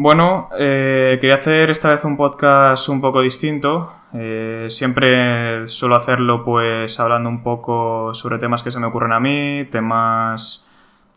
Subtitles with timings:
[0.00, 3.92] Bueno, eh, quería hacer esta vez un podcast un poco distinto.
[4.14, 9.18] Eh, siempre suelo hacerlo pues hablando un poco sobre temas que se me ocurren a
[9.18, 10.64] mí, temas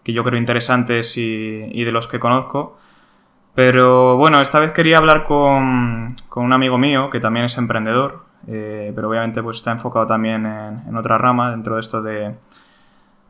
[0.04, 2.80] que yo creo interesantes y, de los que conozco.
[3.54, 8.92] Pero bueno, esta vez quería hablar con, un amigo mío que también es emprendedor, eh,
[8.96, 12.34] pero obviamente pues está enfocado también en otra rama dentro de esto de,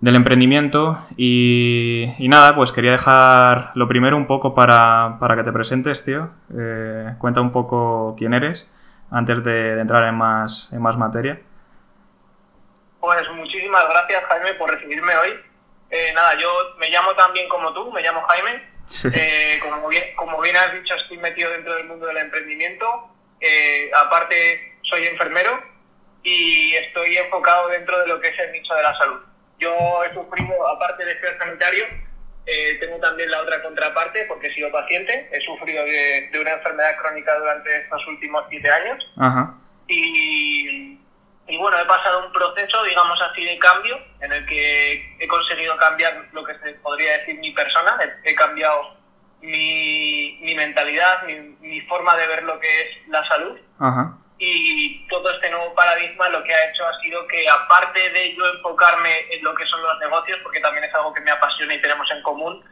[0.02, 6.04] del emprendimiento y, nada, pues quería dejar lo primero un poco para, que te presentes,
[6.04, 6.32] tío.
[6.58, 8.70] Eh, cuenta un poco quién eres
[9.12, 11.40] antes de, entrar en más, en más materia.
[13.00, 15.40] Pues muchísimas gracias Jaime por recibirme hoy.
[15.92, 18.72] Eh, nada, yo me llamo también como tú, me llamo Jaime.
[19.14, 22.86] Eh, como, bien, como bien has dicho, estoy metido dentro del mundo del emprendimiento.
[23.96, 25.62] aparte, soy enfermero
[26.24, 29.31] y estoy enfocado dentro de lo que es el nicho de la salud.
[29.62, 31.86] Yo he sufrido, aparte de ser sanitario,
[32.48, 35.30] eh, tengo también la otra contraparte porque he sido paciente.
[35.32, 38.98] He sufrido de, una enfermedad crónica durante estos últimos siete años.
[39.88, 40.98] Y,
[41.48, 45.78] y, bueno, he pasado un proceso, digamos así, de cambio en el que he conseguido
[45.78, 48.00] cambiar lo que se podría decir mi persona.
[48.24, 48.98] He, cambiado
[49.42, 53.60] mi, mi mentalidad, mi, mi, forma de ver lo que es la salud.
[53.78, 54.81] Ajá y
[55.12, 59.10] todo este nuevo paradigma lo que ha hecho ha sido que aparte de yo enfocarme
[59.30, 62.10] en lo que son los negocios, porque también es algo que me apasiona y tenemos
[62.10, 62.64] en común,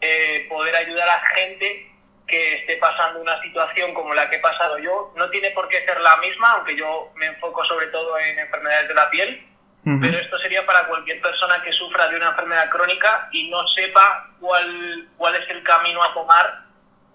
[0.00, 1.90] eh, poder ayudar a gente
[2.26, 5.12] que esté pasando una situación como la que he pasado yo.
[5.16, 8.88] No tiene por qué ser la misma, aunque yo me enfoco sobre todo en enfermedades
[8.88, 9.44] de la piel,
[10.02, 14.28] pero esto sería para cualquier persona que sufra de una enfermedad crónica y no sepa
[14.38, 16.67] cuál, cuál es el camino a tomar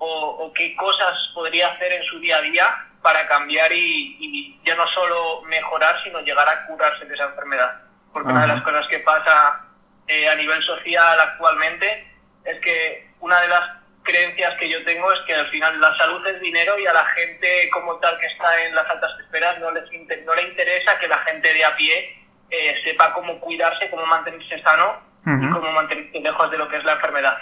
[0.04, 4.76] o, o qué cosas podría hacer en su día a día para cambiar y, ya
[4.76, 7.82] no solo mejorar, sino llegar a curarse de esa enfermedad.
[8.12, 9.66] Porque una de las cosas que pasa
[10.08, 12.08] eh, a nivel social actualmente
[12.46, 13.70] es que una de las
[14.04, 17.06] creencias que yo tengo es que al final la salud es dinero y a la
[17.06, 19.84] gente como tal que está en las altas esperas no, les
[20.26, 24.62] no le interesa que la gente de a pie eh, sepa cómo cuidarse, cómo mantenerse
[24.62, 27.38] sano y cómo mantenerse lejos de lo que es la enfermedad.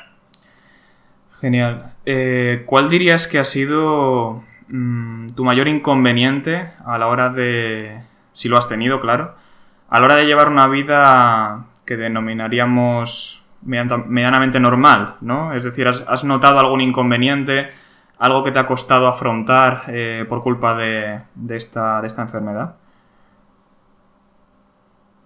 [1.41, 1.94] Genial.
[2.06, 8.47] Eh, ¿Cuál dirías que ha sido Mm, tu mayor inconveniente a la hora de, si
[8.47, 9.35] lo has tenido, claro,
[9.90, 15.53] a la hora de llevar una vida que denominaríamos medianamente normal, ¿no?
[15.53, 17.69] Es decir, ¿has, notado algún inconveniente,
[18.18, 21.19] algo que te ha costado afrontar eh, por culpa de,
[21.50, 22.75] esta, de esta enfermedad?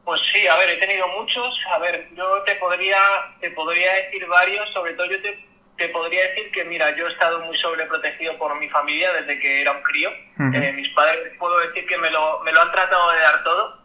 [0.05, 1.55] Pues sí, a ver, he tenido muchos.
[1.71, 2.97] A ver, yo te podría,
[3.39, 7.11] te podría decir varios, sobre todo yo te te podría decir que, mira, yo he
[7.11, 10.09] estado muy sobreprotegido por mi familia desde que era un crío.
[10.09, 13.83] Eh, mis padres, puedo decir que me lo, me lo han tratado de dar todo,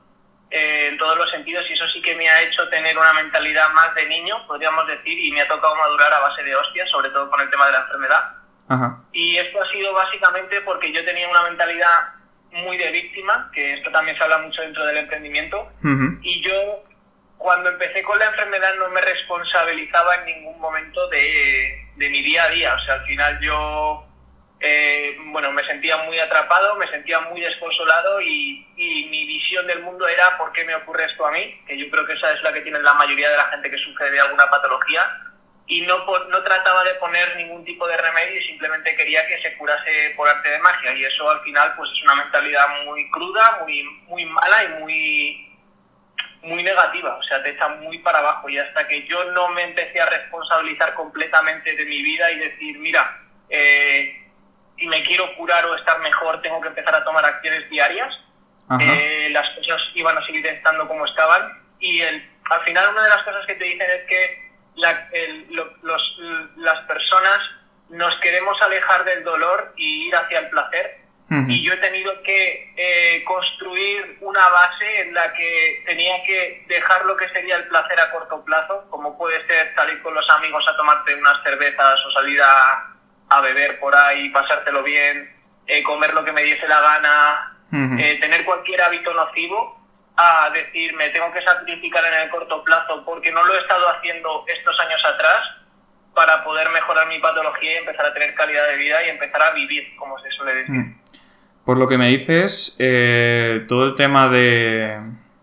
[0.51, 3.71] eh, en todos los sentidos, y eso sí que me ha hecho tener una mentalidad
[3.71, 7.11] más de niño, podríamos decir, y me ha tocado madurar a base de hostias, sobre
[7.11, 8.25] todo con el tema de la enfermedad.
[9.13, 12.15] Y esto ha sido básicamente porque yo tenía una mentalidad
[12.53, 15.69] muy de víctima, que esto también se habla mucho dentro del emprendimiento,
[16.23, 16.85] y yo
[17.37, 22.49] cuando empecé con la enfermedad no me responsabilizaba en ningún momento de, mi día a
[22.49, 22.75] día.
[22.75, 24.07] O sea, al final yo,
[24.61, 30.09] eh, bueno, me sentía muy atrapado, me sentía muy desconsolado y, mi visión del mundo
[30.09, 31.61] era ¿por qué me ocurre esto a mí?
[31.67, 33.79] Que yo creo que esa es la que tiene la mayoría de la gente que
[33.79, 35.03] sufre de alguna patología.
[35.67, 39.57] Y no, no trataba de poner ningún tipo de remedio y simplemente quería que se
[39.57, 40.93] curase por arte de magia.
[40.95, 45.50] Y eso al final pues es una mentalidad muy cruda, muy, muy mala y muy
[46.43, 48.49] muy negativa, o sea, te echa muy para abajo.
[48.49, 52.79] Y hasta que yo no me empecé a responsabilizar completamente de mi vida y decir,
[52.79, 53.19] mira,
[53.49, 54.17] eh,
[54.79, 58.15] si me quiero curar o estar mejor, tengo que empezar a tomar acciones diarias,
[58.81, 61.61] eh, las cosas iban a seguir estando como estaban.
[61.81, 64.95] Y el, al final una de las cosas que te dicen es que las
[66.87, 67.39] personas
[67.89, 71.00] nos queremos alejar del dolor y ir hacia el placer
[71.49, 77.05] y yo he tenido que eh, construir una base en la que tenía que dejar
[77.05, 80.65] lo que sería el placer a corto plazo, como puede ser salir con los amigos
[80.67, 82.97] a tomarte unas cervezas o salir a,
[83.29, 85.33] a beber por ahí, pasártelo bien,
[85.69, 87.57] eh, comer lo que me diese la gana,
[88.01, 89.81] eh, tener cualquier hábito nocivo,
[90.17, 93.89] a decir me tengo que sacrificar en el corto plazo porque no lo he estado
[93.89, 95.41] haciendo estos años atrás
[96.13, 99.53] para poder mejorar mi patología y empezar a tener calidad de vida y empezar a
[99.53, 101.01] vivir, como se suele decir.
[101.71, 104.99] Por lo que me dices, eh, todo el tema de,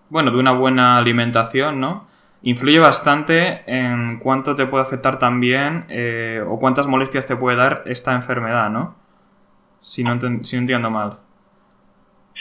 [0.09, 2.09] bueno, de una buena alimentación, ¿no?
[2.41, 7.83] Influye bastante en cuánto te puede afectar también eh, o cuántas molestias te puede dar
[7.85, 8.97] esta enfermedad, ¿no?
[9.81, 11.17] Si no, si entiendo mal.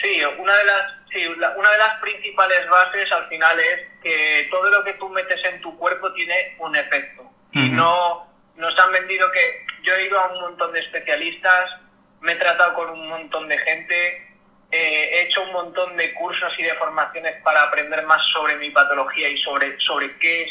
[0.03, 0.83] Sí, una de las
[1.13, 5.39] Sí, una de las principales bases al final es que todo lo que tú metes
[5.45, 7.23] en tu cuerpo tiene un efecto.
[7.53, 11.86] Y no nos han vendido que yo he ido a un montón de especialistas,
[12.21, 14.27] me he tratado con un montón de gente,
[14.71, 18.71] eh, he hecho un montón de cursos y de formaciones para aprender más sobre mi
[18.71, 20.51] patología y sobre, sobre qué es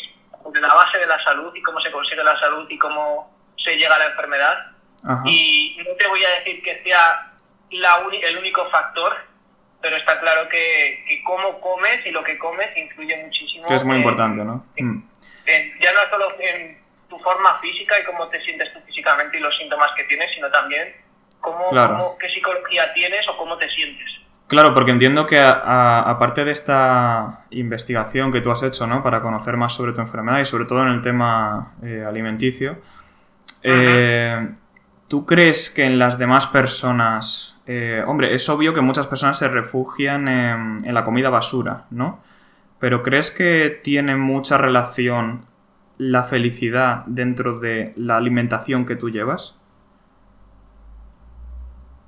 [0.62, 3.96] la base de la salud y cómo se consigue la salud y cómo se llega
[3.96, 4.72] a la enfermedad.
[5.26, 7.32] Y no te voy a decir que sea
[7.72, 9.16] la el único factor,
[9.80, 13.68] pero está claro que, que, cómo comes y lo que comes influye muchísimo.
[13.68, 14.66] Que es muy importante, ¿no?
[14.78, 15.04] Mm.
[15.80, 19.56] ya no solo en tu forma física y cómo te sientes tú físicamente y los
[19.58, 20.96] síntomas que tienes, sino también
[21.46, 24.06] cómo, qué psicología tienes o cómo te sientes.
[24.48, 29.02] Claro, porque entiendo que aparte de esta investigación que tú has hecho, ¿no?
[29.02, 32.78] Para conocer más sobre tu enfermedad y sobre todo en el tema eh, alimenticio,
[33.64, 34.48] eh,
[35.08, 39.48] ¿tú crees que en las demás personas, eh, hombre, es obvio que muchas personas se
[39.48, 42.24] refugian en, en, la comida basura, ¿no?
[42.78, 45.46] Pero ¿crees que tiene mucha relación
[45.98, 49.56] la felicidad dentro de la alimentación que tú llevas?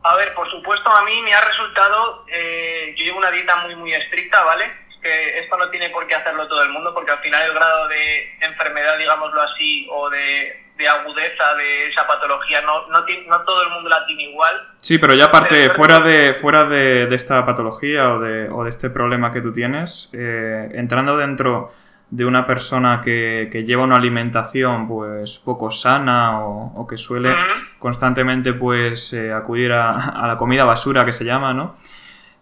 [0.07, 3.75] A ver, por supuesto, a mí me ha resultado, eh, yo llevo una dieta muy,
[3.75, 4.63] muy estricta, ¿vale?
[5.01, 7.89] Que esto no tiene por qué hacerlo todo el mundo, porque al final el grado
[7.89, 13.69] de enfermedad, digámoslo así, o de, agudeza de esa patología, no, no, no, todo el
[13.71, 14.69] mundo la tiene igual.
[14.79, 18.89] Sí, pero ya aparte, fuera de fuera de, esta patología o de, o de este
[18.89, 21.73] problema que tú tienes, eh, entrando dentro
[22.09, 27.31] de una persona que, lleva una alimentación pues poco sana o, que suele
[27.79, 31.75] constantemente pues eh, acudir a, la comida basura que se llama, ¿no?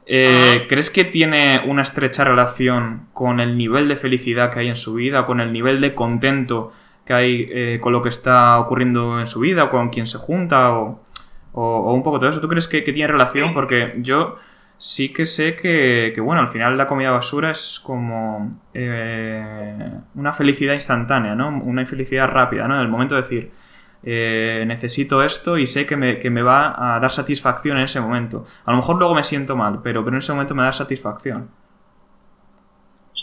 [0.08, 4.76] Eh, ¿Crees que tiene una estrecha relación con el nivel de felicidad que hay en
[4.76, 6.72] su vida, con el nivel de contento
[7.06, 10.20] que hay eh, con lo que está ocurriendo en su vida, o con quien se
[10.20, 11.02] junta, o,
[11.54, 12.40] un poco todo eso?
[12.40, 13.54] ¿Tú crees que, que tiene relación?
[13.56, 14.38] Porque yo
[14.78, 20.74] sí que sé que, bueno, al final la comida basura es como eh, una felicidad
[20.74, 21.50] instantánea, ¿no?
[21.50, 22.76] Una felicidad rápida, ¿no?
[22.76, 23.52] En el momento de decir,
[24.04, 28.00] eh, necesito esto y sé que me, que me, va a dar satisfacción en ese
[28.00, 28.46] momento.
[28.66, 31.50] A lo mejor luego me siento mal, pero, pero en ese momento me da satisfacción.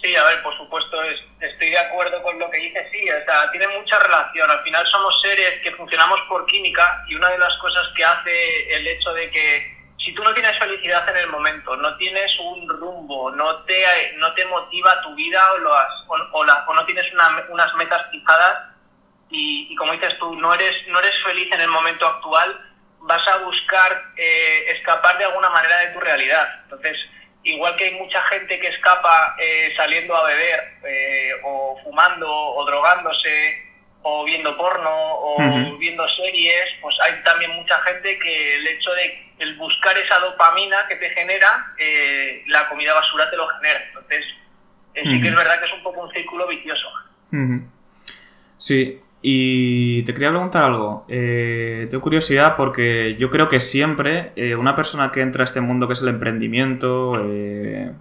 [0.03, 0.97] Sí, a ver, por supuesto,
[1.39, 4.51] estoy de acuerdo con lo que dices, sí, o sea, tiene mucha relación.
[4.51, 8.77] Al final somos seres que funcionamos por química y una de las cosas que hace
[8.77, 9.72] el hecho de que
[10.05, 13.85] si tú no tienes felicidad en el momento, no tienes un rumbo, no te,
[14.17, 15.73] no te motiva tu vida o, lo
[16.33, 17.07] o, no tienes
[17.49, 18.73] unas metas fijadas
[19.31, 22.61] y, como dices tú, no eres, no eres feliz en el momento actual,
[23.01, 26.49] vas a buscar eh, escapar de alguna manera de tu realidad.
[26.65, 26.97] Entonces,
[27.43, 32.65] igual que hay mucha gente que escapa eh, saliendo a beber eh, o fumando o
[32.67, 33.72] drogándose
[34.03, 39.33] o viendo porno o viendo series, pues hay también mucha gente que el hecho de
[39.43, 43.81] el buscar esa dopamina que te genera, eh, la comida basura te lo genera.
[43.89, 44.25] Entonces,
[44.95, 46.89] eh, sí que es verdad que es un poco un círculo vicioso.
[48.59, 51.05] Sí, y te quería preguntar algo.
[51.09, 55.89] Eh, tengo curiosidad porque yo creo que siempre una persona que entra a este mundo
[55.89, 57.13] que es el emprendimiento,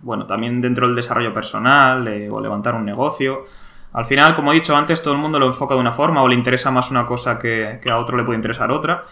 [0.01, 3.47] bueno, también dentro del desarrollo personal o levantar un negocio,
[3.93, 6.27] al final, como he dicho antes, todo el mundo lo enfoca de una forma o
[6.27, 9.03] le interesa más una cosa que, a otro le puede interesar otra.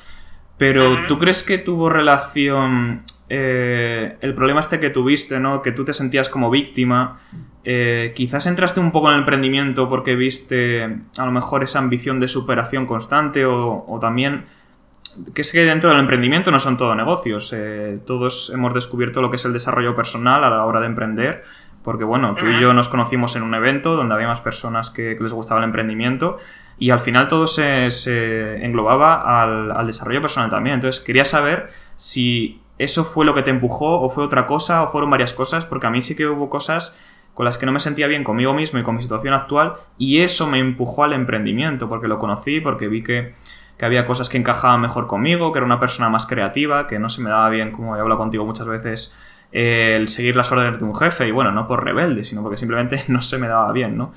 [0.58, 5.62] Pero ¿tú crees que tuvo relación eh, el problema este que tuviste, ¿no?
[5.62, 7.20] Que tú te sentías como víctima.
[7.64, 10.84] Eh, quizás entraste un poco en el emprendimiento porque viste
[11.18, 14.46] a lo mejor esa ambición de superación constante o, también
[15.34, 17.54] que es que dentro del emprendimiento no son todo negocios.
[17.56, 21.44] Eh, todos hemos descubierto lo que es el desarrollo personal a la hora de emprender
[21.84, 25.18] porque bueno, tú y yo nos conocimos en un evento donde había más personas que,
[25.20, 26.38] les gustaba el emprendimiento
[26.78, 30.76] y al final todo se, englobaba al, desarrollo personal también.
[30.76, 34.92] Entonces quería saber si eso fue lo que te empujó o fue otra cosa o
[34.92, 36.98] fueron varias cosas, porque a mí sí que hubo cosas
[37.34, 40.20] con las que no me sentía bien conmigo mismo y con mi situación actual y
[40.22, 43.34] eso me empujó al emprendimiento porque lo conocí, porque vi que,
[43.78, 47.10] que había cosas que encajaban mejor conmigo, que era una persona más creativa, que no
[47.10, 49.16] se me daba bien, como he hablado contigo muchas veces,
[49.52, 53.04] el seguir las órdenes de un jefe, y bueno, no por rebelde, sino porque simplemente
[53.08, 54.14] no se me daba bien, ¿no?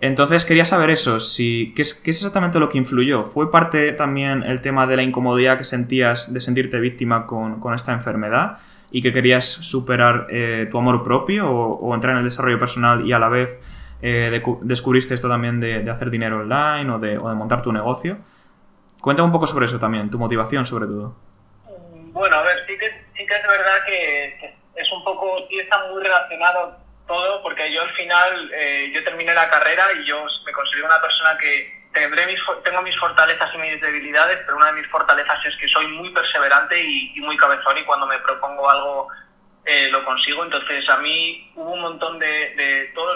[0.00, 3.22] Entonces quería saber eso, si, ¿qué, es, ¿qué es exactamente lo que influyó?
[3.22, 7.92] ¿Fue parte también el tema de la incomodidad que sentías de sentirte víctima con, esta
[7.92, 8.58] enfermedad
[8.90, 13.12] y que querías superar eh, tu amor propio o, entrar en el desarrollo personal y
[13.12, 13.60] a la vez
[14.02, 18.18] eh, descubriste esto también de, hacer dinero online o de, o de montar tu negocio?
[19.00, 21.14] Cuéntame un poco sobre eso también, tu motivación sobre todo.
[22.12, 24.36] Bueno, a ver, sí que, sí que es verdad que,
[25.22, 26.76] poco, sí está muy relacionado
[27.06, 31.00] todo, porque yo al final, eh, yo terminé la carrera y yo me considero una
[31.00, 35.44] persona que tendré mis, tengo mis fortalezas y mis debilidades, pero una de mis fortalezas
[35.44, 39.08] es que soy muy perseverante y, muy cabezón y cuando me propongo algo
[39.64, 40.44] eh, lo consigo.
[40.44, 43.14] Entonces a mí hubo un montón de, de todo,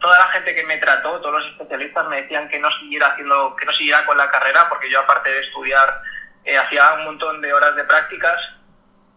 [0.00, 3.56] toda la gente que me trató, todos los especialistas me decían que no siguiera haciendo,
[3.56, 6.00] que no siguiera con la carrera, porque yo aparte de estudiar
[6.44, 8.38] eh, hacía un montón de horas de prácticas.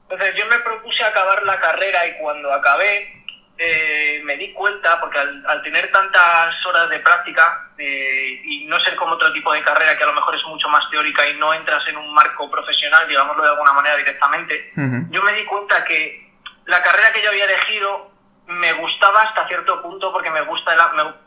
[0.10, 3.16] Entonces yo me propuse acabar la carrera y cuando acabé
[3.58, 8.96] eh, me di cuenta, porque al, tener tantas horas de práctica eh, y no ser
[8.98, 11.54] como otro tipo de carrera que a lo mejor es mucho más teórica y no
[11.54, 14.74] entras en un marco profesional, digámoslo de alguna manera directamente,
[15.10, 16.34] yo me di cuenta que
[16.66, 18.12] la carrera que yo había elegido
[18.48, 20.76] me gustaba hasta cierto punto porque me gusta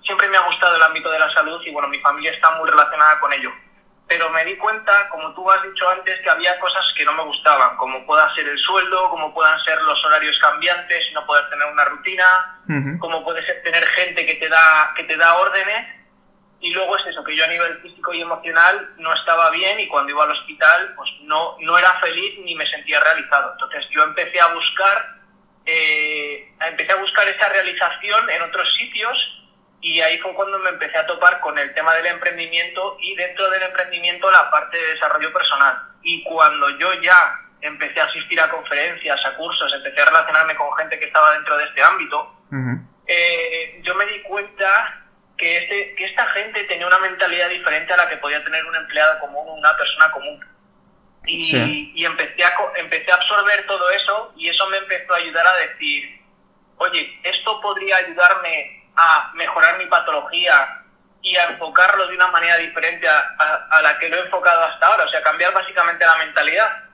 [0.04, 2.68] siempre me ha gustado el ámbito de la salud y bueno, mi familia está muy
[2.68, 3.50] relacionada con ello.
[4.08, 7.24] Pero me di cuenta, como tú has dicho antes, que había cosas que no me
[7.24, 11.66] gustaban, como pueda ser el sueldo, como puedan ser los horarios cambiantes, no poder tener
[11.70, 12.58] una rutina,
[13.00, 15.94] como puede ser tener gente que te da que te da órdenes.
[16.60, 19.86] Y luego es eso que yo a nivel físico y emocional no estaba bien y
[19.86, 23.52] cuando iba al hospital pues no no era feliz ni me sentía realizado.
[23.52, 25.18] Entonces yo empecé a buscar
[25.66, 29.38] eh, empecé a buscar esa realización en otros sitios
[29.80, 33.48] y ahí fue cuando me empecé a topar con el tema del emprendimiento y dentro
[33.50, 35.76] del emprendimiento la parte de desarrollo personal.
[36.02, 40.76] Y cuando yo ya empecé a asistir a conferencias, a cursos, empecé a relacionarme con
[40.76, 42.34] gente que estaba dentro de este ámbito,
[43.06, 45.04] eh, yo me di cuenta
[45.36, 48.74] que, este, que esta gente tenía una mentalidad diferente a la que podía tener un
[48.74, 50.44] empleado común, una persona común.
[51.24, 55.56] Y, empecé, a, empecé a absorber todo eso y eso me empezó a ayudar a
[55.56, 56.20] decir,
[56.78, 60.82] oye, esto podría ayudarme a mejorar mi patología
[61.22, 65.04] y a enfocarlo de una manera diferente a, la que lo he enfocado hasta ahora,
[65.04, 66.84] o sea, cambiar básicamente la mentalidad.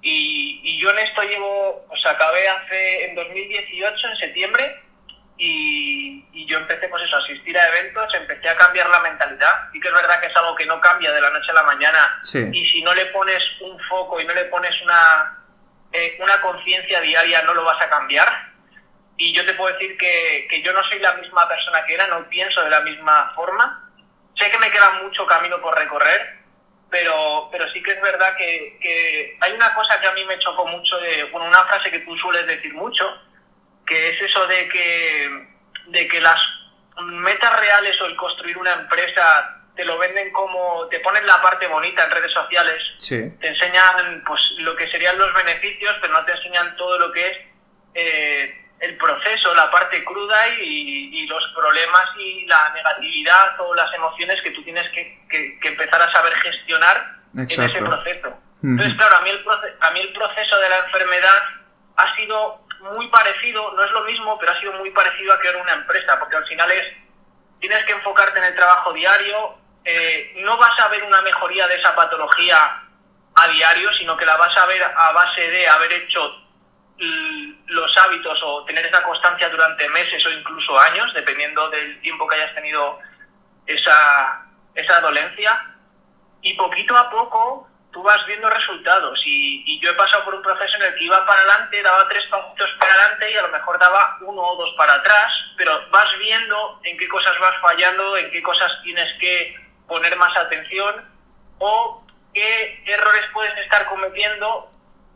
[0.00, 4.82] Y, y yo en esto llevo, o sea, acabé hace en 2018, en septiembre,
[5.44, 9.68] y, yo empecé pues eso, a asistir a eventos, empecé a cambiar la mentalidad.
[9.72, 11.62] Y que es verdad que es algo que no cambia de la noche a la
[11.62, 12.20] mañana.
[12.52, 15.38] Y si no le pones un foco y no le pones una,
[15.92, 18.51] eh, una conciencia diaria, no lo vas a cambiar.
[19.16, 22.06] Y yo te puedo decir que, que yo no soy la misma persona que era,
[22.08, 23.90] no pienso de la misma forma.
[24.38, 26.42] Sé que me queda mucho camino por recorrer,
[26.90, 30.38] pero, pero sí que es verdad que, que hay una cosa que a mí me
[30.38, 33.04] chocó mucho, de, bueno, una frase que tú sueles decir mucho,
[33.86, 35.46] que es eso de que,
[35.86, 36.38] de que las
[37.02, 41.66] metas reales o el construir una empresa te lo venden como, te ponen la parte
[41.66, 46.32] bonita en redes sociales, te enseñan pues lo que serían los beneficios, pero no te
[46.32, 47.38] enseñan todo lo que es
[47.94, 54.42] eh, el proceso, la parte cruda y, los problemas y la negatividad o las emociones
[54.42, 58.36] que tú tienes que, que, empezar a saber gestionar en ese proceso.
[58.62, 59.44] Entonces, claro, a mí, el
[59.80, 61.42] a mí el proceso de la enfermedad
[61.96, 65.56] ha sido muy parecido, no es lo mismo, pero ha sido muy parecido a crear
[65.56, 66.84] una empresa, porque al final es,
[67.60, 71.76] tienes que enfocarte en el trabajo diario, eh, no vas a ver una mejoría de
[71.76, 72.82] esa patología
[73.34, 76.41] a diario, sino que la vas a ver a base de haber hecho
[77.66, 82.36] los hábitos o tener esa constancia durante meses o incluso años, dependiendo del tiempo que
[82.36, 82.98] hayas tenido
[83.66, 85.66] esa, esa dolencia.
[86.42, 90.76] Y poquito a poco tú vas viendo resultados y, yo he pasado por un proceso
[90.76, 93.78] en el que iba para adelante, daba tres pasitos para adelante y a lo mejor
[93.78, 98.30] daba uno o dos para atrás, pero vas viendo en qué cosas vas fallando, en
[98.30, 99.56] qué cosas tienes que
[99.86, 101.04] poner más atención
[101.58, 104.71] o qué errores puedes estar cometiendo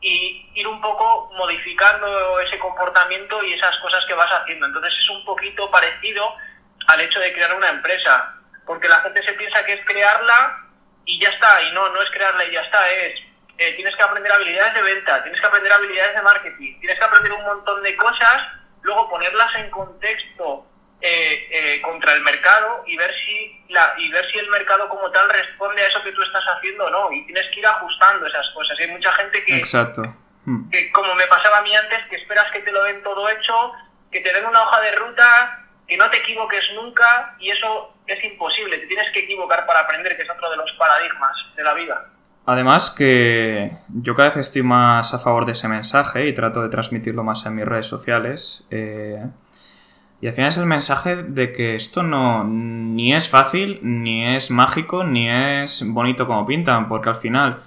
[0.07, 4.67] y ir un poco modificando ese comportamiento y esas cosas que vas haciendo.
[4.67, 6.33] Entonces es un poquito parecido
[6.87, 10.63] al hecho de crear una empresa, porque la gente se piensa que es crearla
[11.05, 13.21] y ya está, y no, no es crearla y ya está, es
[13.59, 17.05] eh, tienes que aprender habilidades de venta, tienes que aprender habilidades de marketing, tienes que
[17.05, 18.43] aprender un montón de cosas,
[18.83, 20.67] luego ponerlas en contexto
[21.01, 25.11] eh, eh, contra el mercado y ver si la y ver si el mercado como
[25.11, 28.27] tal responde a eso que tú estás haciendo o no y tienes que ir ajustando
[28.27, 30.03] esas cosas hay mucha gente que exacto
[30.45, 30.71] hmm.
[30.71, 33.73] que como me pasaba a mí antes que esperas que te lo den todo hecho
[34.11, 38.25] que te den una hoja de ruta que no te equivoques nunca y eso es
[38.25, 41.75] imposible, te tienes que equivocar para aprender, que es otro de los paradigmas de la
[41.75, 42.07] vida.
[42.45, 46.69] Además que yo cada vez estoy más a favor de ese mensaje y trato de
[46.69, 48.65] transmitirlo más en mis redes sociales.
[48.71, 49.25] Eh,
[50.21, 54.51] y al final es el mensaje de que esto no ni es fácil, ni es
[54.51, 57.61] mágico, ni es bonito como pintan, porque al final,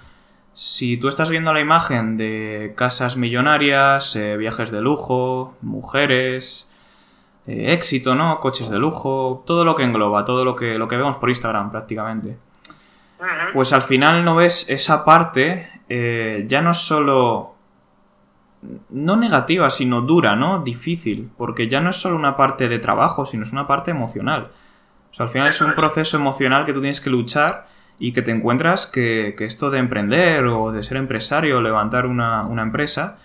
[0.52, 6.68] si tú estás viendo la imagen de casas millonarias, eh, viajes de lujo, mujeres,
[7.46, 8.40] eh, éxito, ¿no?
[8.40, 11.70] Coches de lujo, todo lo que engloba, todo lo que, lo que vemos por Instagram
[11.70, 12.36] prácticamente.
[13.52, 17.54] Pues al final no ves esa parte, eh, ya no solo,
[18.90, 20.62] no negativa, sino dura, ¿no?
[20.62, 24.50] Difícil, porque ya no es solo una parte de trabajo, sino es una parte emocional.
[25.10, 27.66] O sea, al final es un proceso emocional que tú tienes que luchar
[27.98, 32.42] y que te encuentras que, esto de emprender o de ser empresario o levantar una,
[32.46, 33.16] una empresa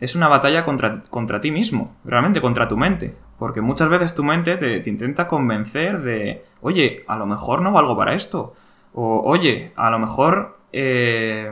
[0.00, 3.16] es una batalla contra, contra ti mismo, realmente contra tu mente.
[3.38, 7.96] Porque muchas veces tu mente te, intenta convencer de, oye, a lo mejor no valgo
[7.96, 8.54] para esto.
[8.94, 11.50] O, oye, a lo mejor eh,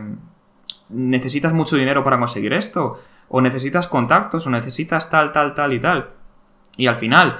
[0.88, 3.00] necesitas mucho dinero para conseguir esto.
[3.28, 6.10] O necesitas contactos, o necesitas tal, tal, tal y tal.
[6.76, 7.38] Y al final,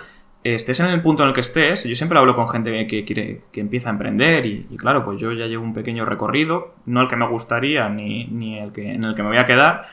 [0.55, 3.43] estés en el punto en el que estés, yo siempre hablo con gente que quiere,
[3.53, 7.09] que empieza a emprender y, claro, pues yo ya llevo un pequeño recorrido, no el
[7.09, 9.87] que me gustaría ni, ni el que, en el que me voy a quedar,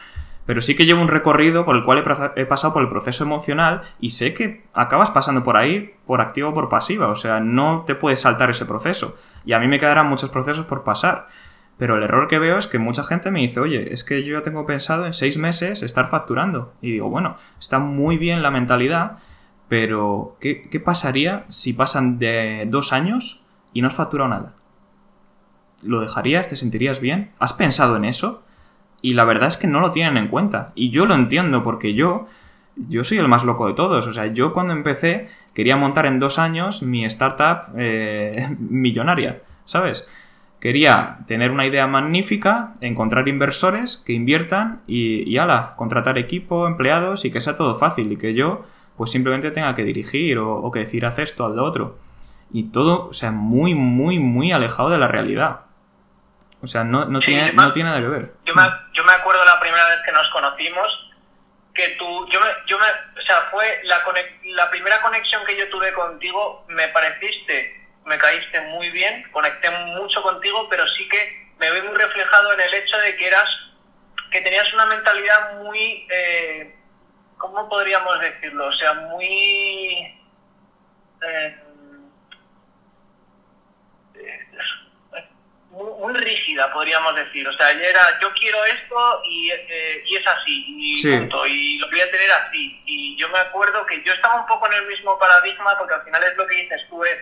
[0.46, 2.04] pero sí que llevo un recorrido por el cual
[2.36, 6.50] he, pasado por el proceso emocional y sé que acabas pasando por ahí por activa
[6.50, 9.18] o por pasiva, o sea, no te puedes saltar ese proceso.
[9.46, 11.28] Y a mí me quedarán muchos procesos por pasar.
[11.78, 14.38] Pero el error que veo es que mucha gente me dice, oye, es que yo
[14.38, 16.74] ya tengo pensado en seis meses estar facturando.
[16.82, 19.18] Y digo, bueno, está muy bien la mentalidad,
[19.68, 23.42] pero ¿qué, qué pasaría si pasan de dos años
[23.74, 24.54] y no has facturado nada?
[25.84, 26.48] ¿Lo dejarías?
[26.48, 27.32] ¿Te sentirías bien?
[27.40, 28.44] ¿Has pensado en eso?
[29.04, 30.72] y la verdad es que no lo tienen en cuenta.
[30.74, 32.26] Y yo lo entiendo porque yo,
[32.76, 34.08] yo soy el más loco de todos.
[34.08, 40.08] O sea, yo cuando empecé quería montar en dos años mi startup eh, millonaria, ¿sabes?
[40.64, 47.26] Quería tener una idea magnífica, encontrar inversores que inviertan y, y ala, contratar equipo, empleados
[47.26, 48.64] y que sea todo fácil y que yo
[48.96, 52.00] pues simplemente tenga que dirigir o, o que decir haz esto, al lo otro.
[52.54, 55.66] Y todo, o sea, muy, muy, muy alejado de la realidad.
[56.62, 58.34] O sea, no, no, tiene, no tiene nada que ver.
[58.46, 61.12] Yo me, yo me acuerdo la primera vez que nos conocimos,
[61.74, 63.98] que tú, yo me, yo me, o sea, fue la,
[64.56, 70.22] la primera conexión que yo tuve contigo, me pareciste, me caíste muy bien, conecté mucho
[70.22, 73.48] contigo, pero sí que me veo muy reflejado en el hecho de que eras,
[74.32, 76.76] que tenías una mentalidad muy, eh,
[77.38, 78.68] ¿cómo podríamos decirlo?
[78.68, 80.20] O sea, muy...
[81.26, 81.60] Eh,
[85.74, 87.48] muy, rígida, podríamos decir.
[87.48, 91.90] O sea, era yo quiero esto y, eh, y es así, y punto, y lo
[91.90, 92.82] voy a tener así.
[92.86, 96.04] Y yo me acuerdo que yo estaba un poco en el mismo paradigma, porque al
[96.04, 97.18] final es lo que dices tú, es,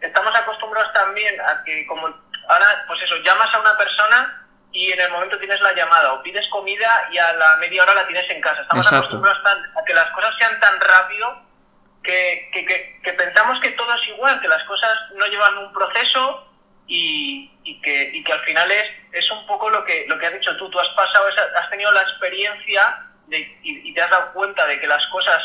[0.00, 2.06] estamos acostumbrados también a que como
[2.48, 6.22] ahora, pues eso, llamas a una persona y en el momento tienes la llamada o
[6.22, 8.62] pides comida y a la media hora la tienes en casa.
[8.62, 11.42] Estamos acostumbrados a que las cosas sean tan rápido
[12.02, 16.48] que, que, que pensamos que todo es igual, que las cosas no llevan un proceso
[16.86, 20.26] y, y, que, y que al final es, es un poco lo que, lo que
[20.26, 20.70] has dicho tú.
[20.70, 24.86] Tú has pasado, has tenido la experiencia de, y, te has dado cuenta de que
[24.86, 25.42] las cosas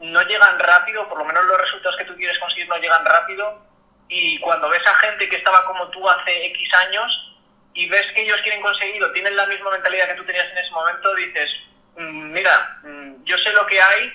[0.00, 3.66] no llegan rápido, por lo menos los resultados que tú quieres conseguir no llegan rápido.
[4.08, 7.36] Y cuando ves a gente que estaba como tú hace X años
[7.74, 10.70] y ves que ellos quieren conseguirlo, tienen la misma mentalidad que tú tenías en ese
[10.70, 11.50] momento, dices,
[11.96, 14.12] mm, mira, mm, yo sé lo que hay,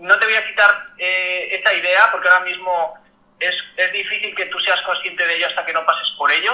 [0.00, 2.94] no te voy a quitar eh, esta idea porque ahora mismo
[3.38, 6.52] es, es difícil que tú seas consciente de ello hasta que no pases por ello,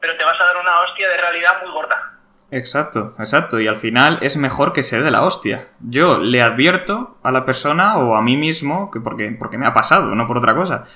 [0.00, 2.12] pero te vas a dar una hostia de realidad muy gorda.
[2.50, 3.58] Exacto, exacto.
[3.58, 5.68] Y al final es mejor que ser de la hostia.
[5.80, 9.74] Yo le advierto a la persona o a mí mismo, que porque, porque me ha
[9.74, 10.86] pasado, no por otra cosa.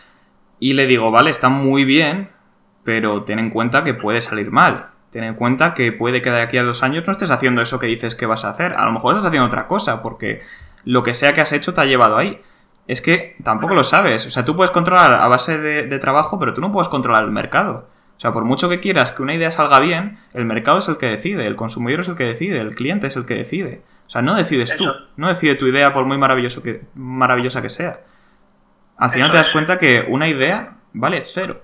[0.61, 2.31] Y le digo, vale, está muy bien,
[2.85, 4.91] pero ten en cuenta que puede salir mal.
[5.11, 7.81] Ten en cuenta que puede que de aquí a dos años no estés haciendo eso
[7.81, 8.75] que dices que vas a hacer.
[8.75, 10.43] A lo mejor estás haciendo otra cosa, porque
[10.85, 12.41] lo que sea que has hecho te ha llevado ahí
[12.87, 14.27] es que tampoco lo sabes.
[14.27, 17.31] O sea, tú puedes controlar a base de, trabajo, pero tú no puedes controlar el
[17.31, 17.89] mercado.
[18.17, 20.99] O sea, por mucho que quieras que una idea salga bien, el mercado es el
[20.99, 23.83] que decide, el consumidor es el que decide, el cliente es el que decide.
[24.07, 24.85] O sea, no decides tú,
[25.17, 28.01] no decide tu idea por muy maravilloso que, maravillosa que sea.
[29.01, 31.63] Al final te das cuenta que una idea vale cero.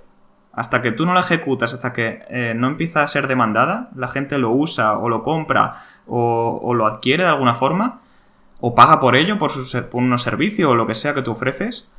[0.55, 4.09] Hasta que tú no la ejecutas, hasta que eh, no empieza a ser demandada, la
[4.09, 8.01] gente lo usa o lo compra o, o lo adquiere de alguna forma,
[8.63, 11.33] o paga por ello, por, su, por unos servicios o lo que sea que tú
[11.33, 11.91] ofreces,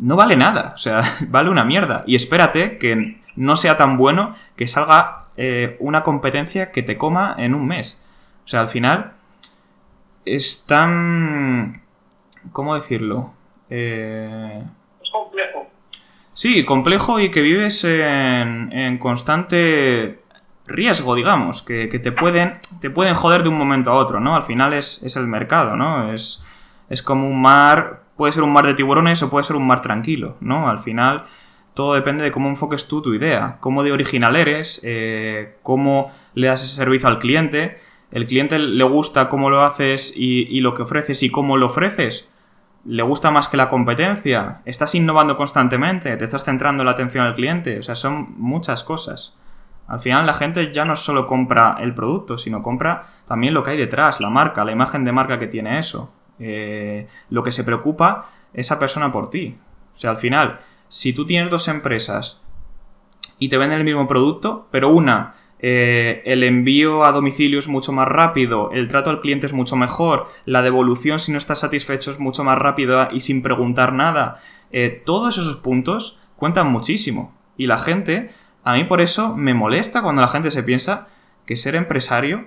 [0.00, 0.72] no vale nada.
[0.72, 2.02] O sea, vale una mierda.
[2.06, 7.34] Y espérate que no sea tan bueno que salga eh, una competencia que te coma
[7.36, 8.02] en un mes.
[8.46, 9.12] O sea, al final
[10.24, 11.82] es tan...
[12.50, 13.34] ¿Cómo decirlo?
[13.74, 14.62] Eh...
[15.02, 15.66] Es complejo.
[16.32, 20.24] Sí, complejo y que vives en, en constante
[20.66, 24.34] riesgo, digamos, que, te, pueden, te pueden joder de un momento a otro, ¿no?
[24.34, 26.12] Al final es, el mercado, ¿no?
[26.12, 26.42] Es,
[26.88, 29.82] es como un mar, puede ser un mar de tiburones o puede ser un mar
[29.82, 30.68] tranquilo, ¿no?
[30.68, 31.24] Al final
[31.74, 36.46] todo depende de cómo enfoques tú tu idea, cómo de original eres, eh, cómo le
[36.46, 37.78] das ese servicio al cliente,
[38.10, 41.66] el cliente le gusta cómo lo haces y, y, lo que ofreces y cómo lo
[41.66, 42.30] ofreces,
[42.84, 47.34] le gusta más que la competencia, estás innovando constantemente, te estás centrando la atención al
[47.34, 49.38] cliente, o sea, son muchas cosas.
[49.86, 53.72] Al final la gente ya no solo compra el producto, sino compra también lo que
[53.72, 56.12] hay detrás, la marca, la imagen de marca que tiene eso.
[56.38, 59.58] Eh, lo que se preocupa esa persona por ti.
[59.94, 62.40] O sea, al final, si tú tienes dos empresas
[63.38, 65.34] y te venden el mismo producto, pero una
[65.66, 69.76] eh, el envío a domicilio es mucho más rápido, el trato al cliente es mucho
[69.76, 74.42] mejor, la devolución si no estás satisfecho es mucho más rápido y sin preguntar nada.
[74.72, 77.34] Eh, todos esos puntos cuentan muchísimo.
[77.56, 78.28] Y la gente,
[78.62, 81.08] a mí por eso me molesta cuando la gente se piensa
[81.46, 82.46] que ser empresario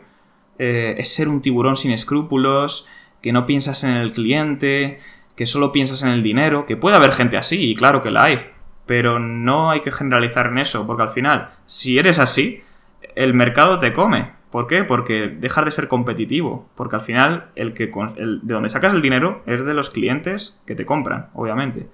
[0.59, 2.87] eh, es ser un tiburón sin escrúpulos,
[3.23, 4.99] que no piensas en el cliente,
[5.35, 8.25] que solo piensas en el dinero, que puede haber gente así, y claro que la
[8.25, 8.41] hay,
[8.85, 12.61] pero no hay que generalizar en eso, porque al final, si eres así,
[13.17, 14.31] el mercado te come.
[14.51, 14.83] ¿Por qué?
[14.83, 16.69] Porque dejar de ser competitivo.
[16.75, 20.75] Porque al final, el que de donde sacas el dinero es de los clientes que
[20.75, 21.87] te compran, obviamente.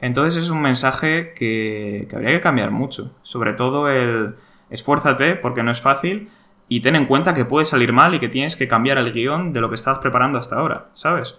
[0.00, 3.16] Entonces es un mensaje que, que habría que cambiar mucho.
[3.22, 4.34] Sobre todo el
[4.70, 6.30] esfuérzate, porque no es fácil,
[6.68, 9.52] y ten en cuenta que puede salir mal y que tienes que cambiar el guion
[9.52, 11.38] de lo que estabas preparando hasta ahora, ¿sabes?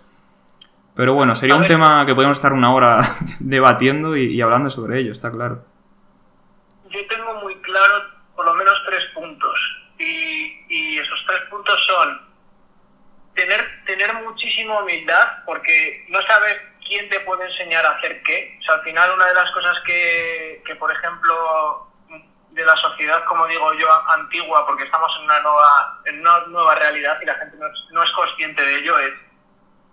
[0.96, 3.00] Pero bueno, sería un tema que podemos estar una hora
[3.40, 5.64] debatiendo y, y hablando sobre ello, está claro.
[6.90, 8.11] Yo tengo muy claro
[8.42, 9.60] por lo menos tres puntos.
[10.00, 12.28] Y, esos tres puntos son
[13.36, 18.60] tener, tener muchísima humildad, porque no sabes quién te puede enseñar a hacer qué.
[18.68, 21.88] O al final una de las cosas que, que por ejemplo,
[22.50, 26.76] de la sociedad, como digo yo, antigua, porque estamos en una nueva, en una nueva
[26.76, 29.14] realidad y la gente no no es consciente de ello, es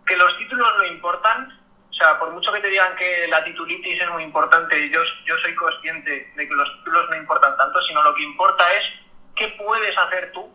[0.06, 1.57] que los títulos no importan,
[1.98, 5.34] o sea, por mucho que te digan que la titulitis es muy importante, yo, yo
[5.38, 8.84] soy consciente de que los títulos no importan tanto, sino lo que importa es
[9.34, 10.48] qué puedes hacer tú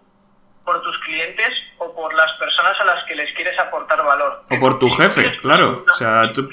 [0.63, 4.43] por tus clientes o por las personas a las que les quieres aportar valor.
[4.49, 5.83] O por tu jefe, claro.
[5.91, 6.49] O sea, tú,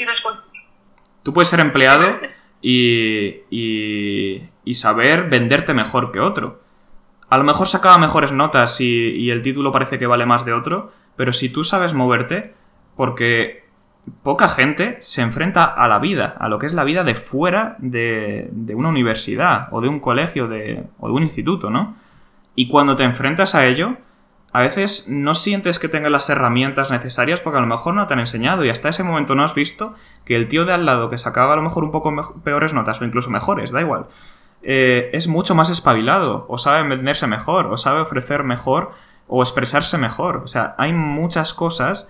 [1.22, 2.18] tú puedes ser empleado
[2.60, 6.62] y, y, y, saber venderte mejor que otro.
[7.28, 10.52] A lo mejor sacaba mejores notas y, y el título parece que vale más de
[10.52, 12.54] otro, pero si tú sabes moverte,
[12.96, 13.69] porque
[14.22, 17.76] poca gente se enfrenta a la vida, a lo que es la vida de fuera
[17.78, 21.94] de, una universidad o de un colegio de, o de un instituto, ¿no?
[22.54, 23.96] Y cuando te enfrentas a ello,
[24.52, 28.14] a veces no sientes que tengas las herramientas necesarias porque a lo mejor no te
[28.14, 31.08] han enseñado y hasta ese momento no has visto que el tío de al lado
[31.08, 34.06] que sacaba a lo mejor un poco peores notas o incluso mejores, da igual,
[34.62, 38.90] eh, es mucho más espabilado o sabe venderse mejor o sabe ofrecer mejor
[39.28, 40.38] o expresarse mejor.
[40.38, 42.08] O sea, hay muchas cosas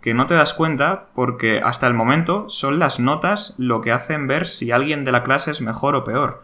[0.00, 4.26] que no te das cuenta porque hasta el momento son las notas lo que hacen
[4.26, 6.42] ver si alguien de la clase es mejor o peor.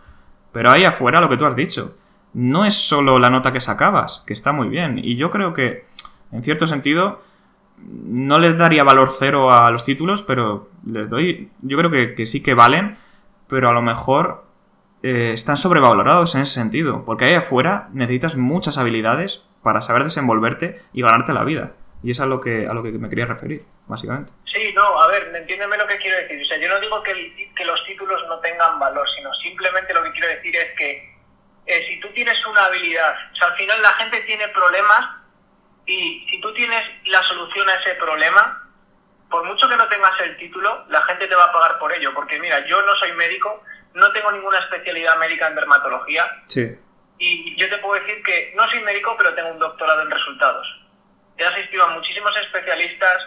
[0.53, 1.95] Pero ahí afuera lo que tú has dicho,
[2.35, 4.99] no es solo la nota que sacabas, que está muy bien.
[4.99, 5.87] Y yo creo que,
[6.33, 7.23] en cierto sentido,
[7.79, 12.43] no les daría valor cero a los títulos, pero les doy, yo creo que, sí
[12.43, 12.97] que valen,
[13.49, 14.45] pero a lo mejor
[15.03, 20.83] eh, están sobrevalorados en ese sentido, porque ahí afuera necesitas muchas habilidades para saber desenvolverte
[20.93, 21.73] y ganarte la vida.
[22.07, 24.31] Y es a lo que, a lo que me quería referir, básicamente.
[24.55, 26.41] Sí, no, a ver, entiéndeme lo que quiero decir.
[26.41, 30.05] O sea, yo no digo que, que los títulos no tengan valor, sino simplemente lo
[30.05, 31.17] que quiero decir es que
[31.67, 35.17] eh, si tú tienes una habilidad, o sea, al final la gente tiene problemas
[35.85, 38.71] y si tú tienes la solución a ese problema,
[39.29, 42.15] por mucho que no tengas el título, la gente te va a pagar por ello.
[42.15, 43.65] Porque mira, yo no soy médico,
[43.95, 46.25] no tengo ninguna especialidad médica en dermatología.
[46.45, 46.79] Sí.
[47.19, 50.86] Y yo te puedo decir que no soy médico, pero tengo un doctorado en resultados
[51.37, 53.23] he asistido a muchísimos especialistas,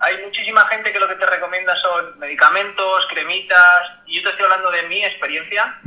[0.00, 4.44] hay muchísima gente que lo que te recomienda son medicamentos, cremitas, y yo te estoy
[4.44, 5.80] hablando de mi experiencia.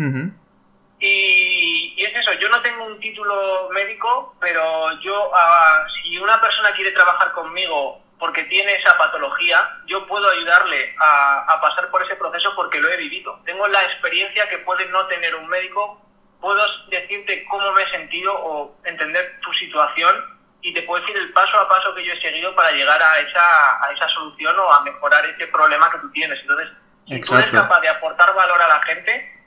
[1.00, 6.72] y, es eso, yo no tengo un título médico, pero yo, ah, si una persona
[6.74, 12.16] quiere trabajar conmigo porque tiene esa patología, yo puedo ayudarle a, a pasar por ese
[12.18, 13.40] proceso porque lo he vivido.
[13.46, 16.00] Tengo la experiencia que puede no tener un médico,
[16.40, 21.34] puedo decirte cómo me he sentido o entender tu situación y te puedo decir el
[21.34, 24.72] paso a paso que yo he seguido para llegar a esa, a esa solución o
[24.72, 26.40] a mejorar ese problema que tú tienes.
[26.42, 26.70] Entonces,
[27.08, 29.42] si tú eres capaz de aportar valor a la gente,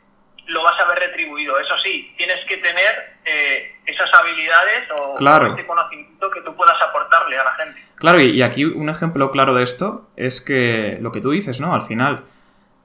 [0.46, 1.58] lo vas a ver retribuido.
[1.58, 7.38] Eso sí, tienes que tener eh, esas habilidades o, ese conocimiento que tú puedas aportarle
[7.38, 7.84] a la gente.
[7.96, 11.74] Claro, y, aquí un ejemplo claro de esto es que lo que tú dices, ¿no?
[11.74, 12.24] Al final,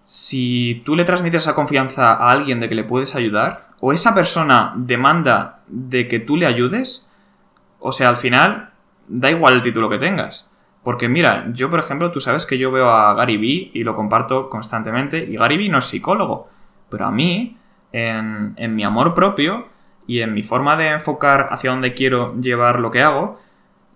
[0.04, 4.14] si tú le transmites esa confianza a alguien de que le puedes ayudar, o esa
[4.14, 7.09] persona demanda de que tú le ayudes,
[7.80, 8.72] o sea, al final,
[9.08, 10.50] da igual el título que tengas.
[10.84, 13.96] Porque mira, yo por ejemplo, tú sabes que yo veo a Gary Vee y lo
[13.96, 16.50] comparto constantemente, y Gary Vee no es psicólogo,
[16.90, 17.58] pero a mí,
[17.92, 19.68] en, en mi amor propio
[20.08, 23.40] y en mi forma de enfocar hacia dónde quiero llevar lo que hago,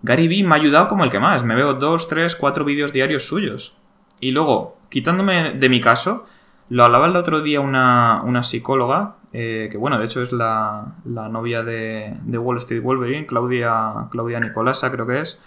[0.02, 1.42] Gary Vee me ha ayudado como el que más.
[1.44, 3.74] Me veo dos, tres, cuatro vídeos diarios suyos.
[4.20, 6.26] Y luego, quitándome de mi caso,
[6.68, 10.94] lo hablaba el otro día una, una psicóloga eh, que bueno, de hecho es la,
[11.04, 15.40] novia de, Wall Street Wolverine, Claudia, Claudia Nicolasa creo que es.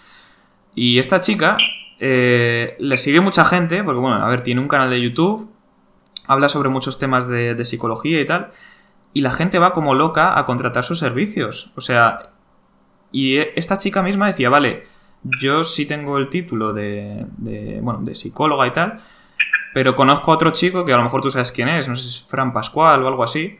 [0.74, 1.56] Y esta chica
[1.98, 5.50] eh, le sigue mucha gente, porque bueno, a ver, tiene un canal de YouTube,
[6.26, 8.50] habla sobre muchos temas de, psicología y tal.
[9.14, 11.72] y la gente va como loca a contratar sus servicios.
[11.74, 12.32] O sea,
[13.10, 14.86] y esta chica misma decía, vale,
[15.40, 19.00] yo sí tengo el título de, de, bueno, de psicóloga y tal,
[19.72, 22.02] pero conozco a otro chico que a lo mejor tú sabes quién es, no sé
[22.02, 23.58] si es Fran Pascual o algo así,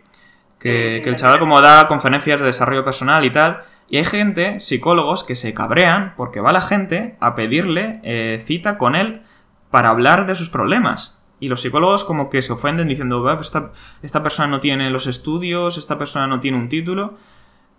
[0.59, 4.61] que, que el chaval como da conferencias de desarrollo personal y tal, y hay gente,
[4.61, 9.23] psicólogos, que se cabrean porque va la gente a pedirle eh, cita con él
[9.71, 11.17] para hablar de sus problemas.
[11.41, 15.79] Y los psicólogos como que se ofenden diciendo, esta, esta persona no tiene los estudios,
[15.79, 17.15] esta persona no tiene un título.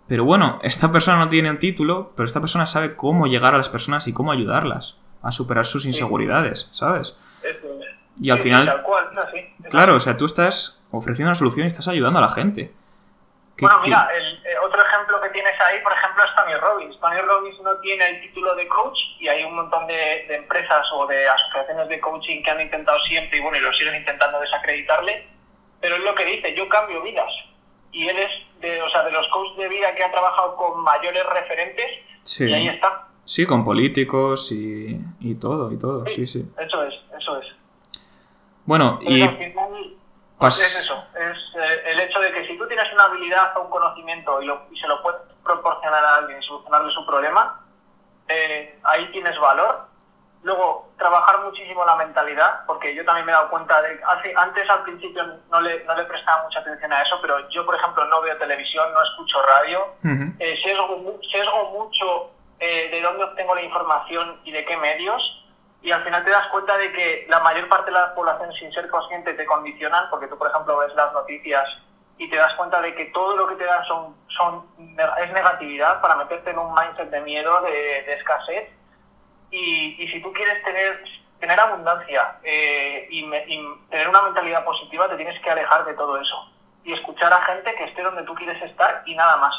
[0.08, 3.58] Pero bueno, esta persona no tiene un título, pero esta persona sabe cómo llegar a
[3.58, 7.14] las personas y cómo ayudarlas a superar sus inseguridades, ¿sabes?
[8.20, 8.82] Y al final...
[9.68, 12.72] Claro, o sea, tú estás ofreciendo una solución y estás ayudando a la gente.
[13.60, 16.98] Bueno, mira, el, eh, otro ejemplo que tienes ahí, por ejemplo, es Tony Robbins.
[17.00, 21.06] Tony Robbins no tiene el título de coach y hay un montón de, empresas o
[21.06, 25.26] de asociaciones de coaching que han intentado siempre y bueno, y lo siguen intentando desacreditarle,
[25.80, 27.30] pero es lo que dice, yo cambio vidas.
[27.92, 30.82] Y él es de, o sea, de los coaches de vida que ha trabajado con
[30.82, 31.86] mayores referentes
[32.38, 33.08] y ahí está.
[33.24, 36.44] Sí, con políticos y, y todo, y todo, sí, sí.
[36.58, 37.46] Eso es, eso es.
[38.64, 39.22] Bueno, y...
[40.40, 43.64] Pues es eso, es eh, el hecho de que si tú tienes una habilidad o
[43.64, 47.60] un conocimiento y, lo, y se lo puedes proporcionar a alguien y solucionarle su problema,
[48.26, 49.86] eh, ahí tienes valor.
[50.42, 54.70] Luego, trabajar muchísimo la mentalidad, porque yo también me he dado cuenta de hace, antes
[54.70, 58.06] al principio no le, no le prestaba mucha atención a eso, pero yo, por ejemplo,
[58.06, 59.94] no veo televisión, no escucho radio,
[60.38, 65.22] eh, sesgo, sesgo, mucho de dónde obtengo la información y de qué medios,
[65.82, 68.72] y al final te das cuenta de que la mayor parte de la población sin
[68.72, 71.66] ser consciente te condicionan, porque tú, por ejemplo, ves las noticias
[72.18, 76.02] y te das cuenta de que todo lo que te dan son, son, es negatividad
[76.02, 78.68] para meterte en un mindset de miedo, de, escasez.
[79.50, 81.02] Y, y, si tú quieres tener,
[81.40, 83.28] tener abundancia eh, y,
[83.88, 86.52] tener una mentalidad positiva, te tienes que alejar de todo eso
[86.84, 89.54] y escuchar a gente que esté donde tú quieres estar y nada más.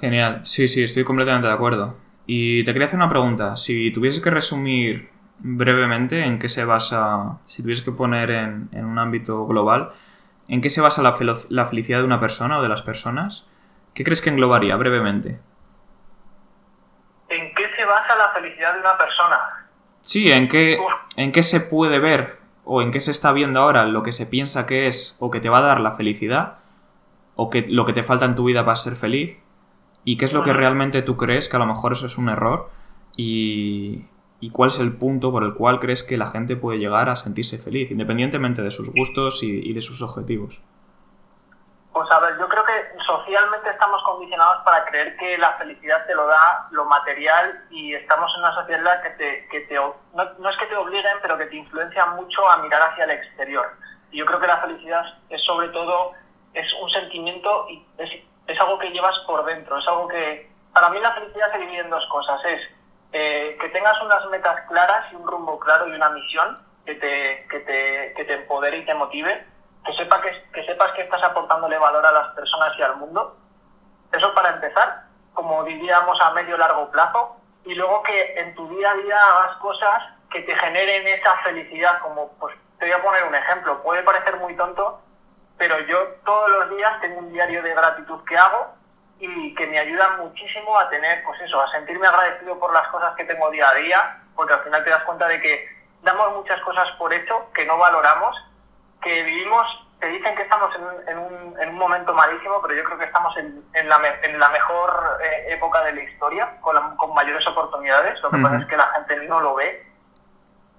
[0.00, 1.96] Genial, sí, sí, estoy completamente de acuerdo.
[2.26, 3.56] Y te quería hacer una pregunta.
[3.56, 8.98] Si tuvieses que resumir brevemente en qué se basa, si tuvieses que poner en, un
[8.98, 9.90] ámbito global,
[10.48, 11.16] en qué se basa la,
[11.48, 13.46] la, felicidad de una persona o de las personas,
[13.94, 15.40] ¿qué crees que englobaría brevemente?
[17.28, 19.68] ¿En qué se basa la felicidad de una persona?
[20.02, 20.78] Sí, en qué,
[21.16, 24.26] en qué se puede ver o en qué se está viendo ahora lo que se
[24.26, 26.58] piensa que es o que te va a dar la felicidad
[27.34, 29.41] o que, lo que te falta en tu vida para ser feliz
[30.04, 32.28] y qué es lo que realmente tú crees que a lo mejor eso es un
[32.28, 32.70] error
[33.16, 34.08] y,
[34.52, 37.58] cuál es el punto por el cual crees que la gente puede llegar a sentirse
[37.58, 40.60] feliz, independientemente de sus gustos y, de sus objetivos.
[41.92, 42.72] Pues a ver, yo creo que
[43.06, 48.32] socialmente estamos condicionados para creer que la felicidad te lo da lo material y estamos
[48.34, 51.46] en una sociedad que te, que te no, no, es que te obliguen, pero que
[51.46, 53.66] te influencia mucho a mirar hacia el exterior.
[54.10, 56.12] Y yo creo que la felicidad es sobre todo,
[56.54, 58.10] es un sentimiento y es
[58.46, 60.50] es algo que llevas por dentro, es algo que...
[60.72, 62.60] Para mí la felicidad se divide en dos cosas, es
[63.12, 67.46] eh, que tengas unas metas claras y un rumbo claro y una misión que te,
[67.50, 69.46] que te, que te empodere y te motive,
[69.84, 73.36] que, sepa que, que sepas que estás aportándole valor a las personas y al mundo.
[74.12, 78.90] Eso para empezar, como diríamos a medio largo plazo, y luego que en tu día
[78.90, 83.24] a día hagas cosas que te generen esa felicidad, como pues te voy a poner
[83.24, 85.00] un ejemplo, puede parecer muy tonto,
[85.58, 88.74] pero yo todos los días tengo un diario de gratitud que hago
[89.18, 93.14] y que me ayuda muchísimo a tener, pues eso, a sentirme agradecido por las cosas
[93.16, 95.68] que tengo día a día, porque al final te das cuenta de que
[96.02, 98.36] damos muchas cosas por hecho que no valoramos,
[99.00, 99.66] que vivimos,
[100.00, 100.74] te dicen que estamos
[101.06, 104.38] en un, en un, momento malísimo, pero yo creo que estamos en, en, la, en
[104.40, 108.66] la, mejor eh, época de la historia, con, con mayores oportunidades, lo que pasa es
[108.66, 109.91] que la gente no lo ve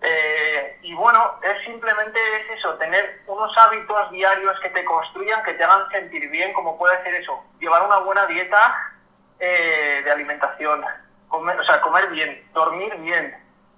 [0.06, 5.54] eh, y bueno, es simplemente es eso, tener unos hábitos diarios que te construyan, que
[5.54, 8.92] te hagan sentir bien, como puede ser eso, llevar una buena dieta
[9.40, 10.84] eh, de alimentación,
[11.30, 13.34] comer, o sea, comer bien, dormir bien,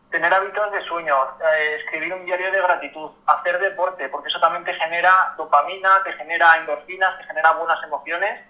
[0.09, 4.63] tener hábitos de sueño, eh, escribir un diario de gratitud, hacer deporte, porque eso también
[4.63, 8.41] te genera dopamina, te genera endorfinas, te genera buenas emociones.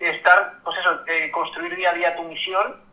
[0.00, 2.89] estar, pues eso, construir día a día tu misión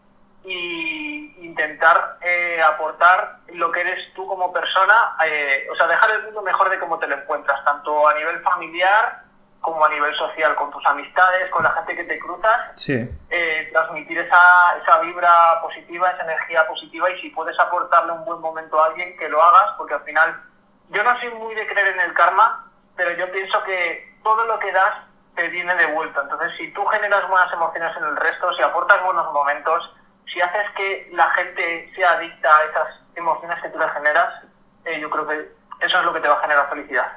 [0.49, 6.23] y intentar eh, aportar lo que eres tú como persona, eh, o sea, dejar el
[6.23, 9.23] mundo mejor de cómo te lo encuentras, tanto a nivel familiar
[9.59, 13.09] como a nivel social, con tus amistades, con la gente que te cruzas, sí.
[13.29, 18.39] eh, transmitir esa, esa vibra positiva, esa energía positiva y si puedes aportarle un buen
[18.39, 20.41] momento a alguien, que lo hagas, porque al final
[20.89, 24.57] yo no soy muy de creer en el karma, pero yo pienso que todo lo
[24.59, 24.93] que das
[25.35, 26.21] te viene de vuelta.
[26.21, 29.93] Entonces, si tú generas buenas emociones en el resto, si aportas buenos momentos,
[30.37, 34.43] si haces que la gente sea adicta a esas emociones que tú le generas,
[34.85, 37.07] eh, yo creo que eso es lo que te va a generar felicidad.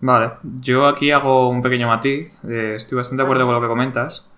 [0.00, 3.66] Vale, yo aquí hago un pequeño matiz, eh, estoy bastante de acuerdo con lo que
[3.66, 4.28] comentas,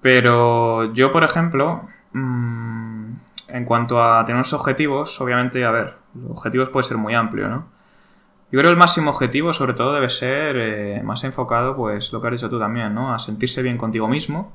[0.00, 3.12] pero yo, por ejemplo, mmm,
[3.48, 7.48] en cuanto a tener unos objetivos, obviamente, a ver, los objetivos puede ser muy amplio,
[7.48, 7.68] ¿no?
[8.50, 12.20] Yo creo que el máximo objetivo, sobre todo, debe ser eh, más enfocado, pues, lo
[12.20, 13.14] que has dicho tú también, ¿no?
[13.14, 14.52] A sentirse bien contigo mismo,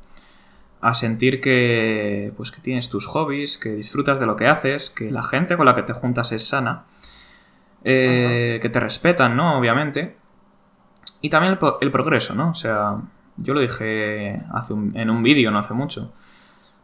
[0.82, 5.12] a sentir que, pues, que tienes tus hobbies, que disfrutas de lo que haces, que
[5.12, 6.86] la gente con la que te juntas es sana,
[7.84, 9.58] eh, que te respetan, ¿no?
[9.58, 10.16] Obviamente.
[11.22, 12.52] Y también el, el, progreso, ¿no?
[12.52, 12.98] O sea,
[13.38, 16.14] yo lo dije hace en un vídeo no hace mucho.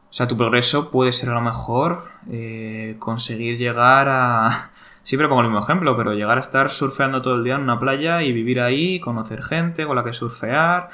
[0.09, 4.71] O sea, tu progreso puede ser a lo mejor eh, conseguir llegar a...
[5.03, 7.79] Siempre pongo el mismo ejemplo, pero llegar a estar surfeando todo el día en una
[7.79, 10.89] playa y vivir ahí, conocer gente con la que surfear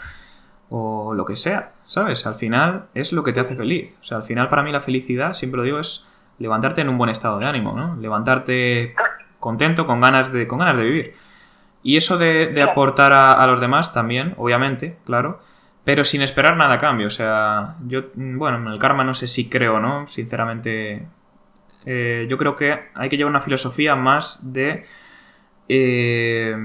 [0.70, 2.26] o lo que sea, ¿sabes?
[2.26, 3.98] Al final es lo que te hace feliz.
[4.00, 6.08] O sea, al final para mí la felicidad, siempre lo digo, es
[6.40, 7.98] levantarte en un buen estado de ánimo, ¿no?
[7.98, 8.96] Levantarte
[9.42, 11.16] contento, con ganas de, con ganas de vivir.
[11.84, 15.42] Y eso de, aportar a, a, los demás también, obviamente, claro
[15.84, 17.08] pero sin esperar nada a cambio.
[17.08, 20.08] O sea, yo, bueno, en el karma no sé si creo, ¿no?
[20.08, 21.08] Sinceramente,
[21.86, 24.86] eh, yo creo que hay que llevar una filosofía más de
[25.70, 26.56] eh,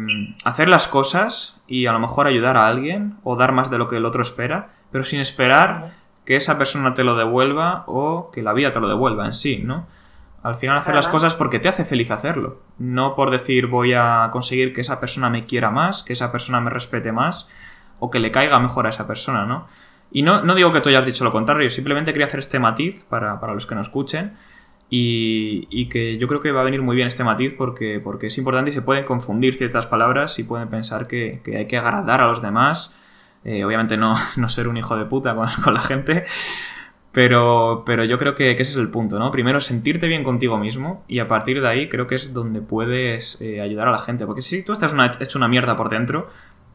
[0.45, 3.89] hacer las cosas y a lo mejor ayudar a alguien o dar más de lo
[3.89, 5.93] que el otro espera, pero sin esperar
[6.25, 9.59] que esa persona te lo devuelva o que la vida te lo devuelva en sí,
[9.63, 9.87] ¿no?
[10.43, 14.31] Al final hacer las cosas porque te hace feliz hacerlo, no por decir voy a
[14.33, 17.47] conseguir que esa persona me quiera más, que esa persona me respete más,
[17.99, 19.67] o que le caiga mejor a esa persona, ¿no?
[20.11, 23.05] Y no, no digo que tú hayas dicho lo contrario, simplemente quería hacer este matiz
[23.11, 24.33] para, los que nos escuchen
[24.89, 28.39] y, que yo creo que va a venir muy bien este matiz porque, porque es
[28.39, 32.29] importante y se pueden confundir ciertas palabras y pueden pensar que, hay que agradar a
[32.29, 32.95] los demás.
[33.47, 36.27] Eh, obviamente no, no, ser un hijo de puta con, la gente,
[37.13, 39.31] pero, pero yo creo que, ese es el punto, ¿no?
[39.31, 43.41] Primero sentirte bien contigo mismo y a partir de ahí creo que es donde puedes
[43.41, 44.27] eh, ayudar a la gente.
[44.27, 46.29] Porque si tú estás hecho una mierda por dentro,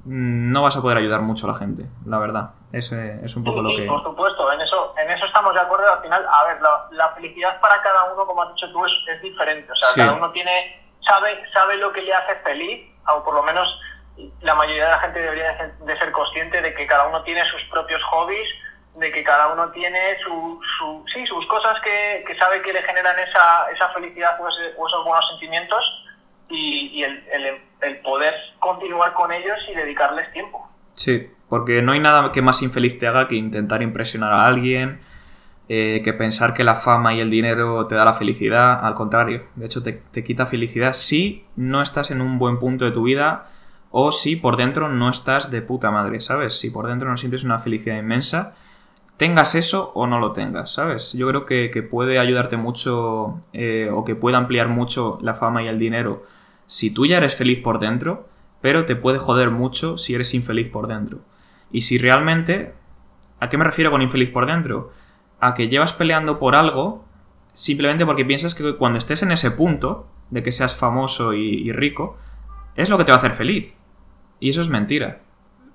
[0.06, 2.52] no vas a poder ayudar mucho a la gente, la verdad.
[2.72, 3.84] Ese es un poco lo que...
[3.84, 5.92] por supuesto, en eso, en eso estamos de acuerdo.
[5.94, 6.58] Al final, a ver,
[6.92, 9.70] la, felicidad para cada uno, como has dicho tú, es, es diferente.
[9.70, 13.44] O sea, cada uno tiene, sabe, sabe lo que le hace feliz, o por lo
[13.44, 13.68] menos
[14.42, 17.62] la mayoría de la gente debería de ser consciente de que cada uno tiene sus
[17.70, 18.48] propios hobbies,
[18.96, 22.84] de que cada uno tiene su, su, sí, sus cosas que, que sabe que le
[22.84, 25.84] generan esa, esa felicidad o esos buenos sentimientos
[26.50, 27.24] y, el,
[27.82, 30.70] el, poder continuar con ellos y dedicarles tiempo.
[30.94, 35.00] Sí, porque no hay nada que más infeliz te haga que intentar impresionar a alguien,
[35.70, 38.86] eh, que pensar que la fama y el dinero te da la felicidad.
[38.86, 42.84] Al contrario, de hecho te, te, quita felicidad si no estás en un buen punto
[42.84, 43.48] de tu vida
[43.92, 46.60] o si por dentro no estás de puta madre, ¿sabes?
[46.60, 48.54] Si por dentro no sientes una felicidad inmensa,
[49.18, 51.14] tengas eso o no lo tengas, ¿sabes?
[51.14, 55.62] Yo creo que, que puede ayudarte mucho eh, o que puede ampliar mucho la fama
[55.64, 56.24] y el dinero
[56.72, 58.30] si tú ya eres feliz por dentro,
[58.62, 61.20] pero te puede joder mucho si eres infeliz por dentro.
[61.70, 62.74] Y si realmente...
[63.42, 64.94] ¿A qué me refiero con infeliz por dentro?
[65.42, 67.04] A que llevas peleando por algo
[67.52, 72.16] simplemente porque piensas que cuando estés en ese punto de que seas famoso y, rico,
[72.78, 73.76] es lo que te va a hacer feliz.
[74.42, 75.22] Y eso es mentira.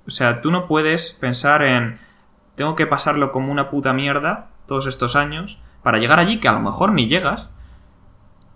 [0.06, 1.98] O sea, tú no puedes pensar en
[2.56, 6.52] tengo que pasarlo como una puta mierda todos estos años para llegar allí que a
[6.52, 7.48] lo mejor ni llegas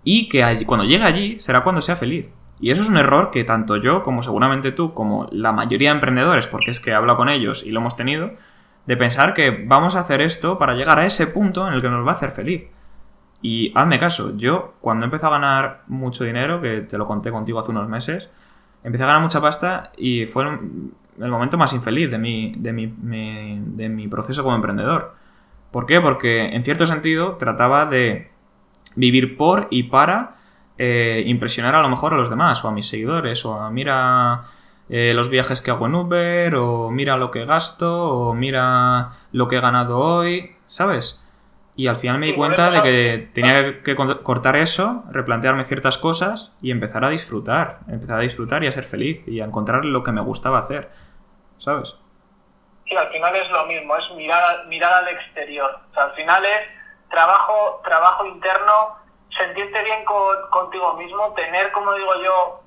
[0.03, 2.27] y que cuando llegue allí será cuando sea feliz.
[2.59, 5.95] Y eso es un error que tanto yo como seguramente tú, como la mayoría de
[5.95, 8.31] emprendedores, porque es que hablo con ellos y lo hemos tenido,
[8.85, 11.89] de pensar que vamos a hacer esto para llegar a ese punto en el que
[11.89, 12.63] nos va a hacer feliz.
[13.41, 17.59] Y hazme caso, yo cuando empecé a ganar mucho dinero, que te lo conté contigo
[17.59, 18.29] hace unos meses,
[18.83, 22.87] empecé a ganar mucha pasta y fue el momento más infeliz de mi, de mi,
[22.87, 25.15] de mi proceso como emprendedor.
[25.71, 26.01] ¿Por qué?
[26.01, 28.31] Porque en cierto sentido trataba de
[28.95, 30.35] vivir por y para
[30.77, 34.43] eh, impresionar a lo mejor a los demás o a mis seguidores o a mira
[34.89, 39.47] eh, los viajes que hago en Uber o mira lo que gasto o mira lo
[39.47, 41.20] que he ganado hoy, ¿sabes?
[41.81, 46.53] Y al final me di cuenta de que tenía que cortar eso, replantearme ciertas cosas
[46.61, 50.03] y empezar a disfrutar, empezar a disfrutar y a ser feliz y a encontrar lo
[50.03, 50.91] que me gustaba hacer,
[51.57, 51.95] ¿sabes?
[52.85, 55.79] Sí, al final es lo mismo, es mirar, mirar al exterior.
[55.89, 56.59] O sea, al final es
[57.09, 58.97] trabajo, trabajo interno,
[59.35, 60.05] sentirte bien
[60.51, 62.61] contigo mismo, tener, como digo yo,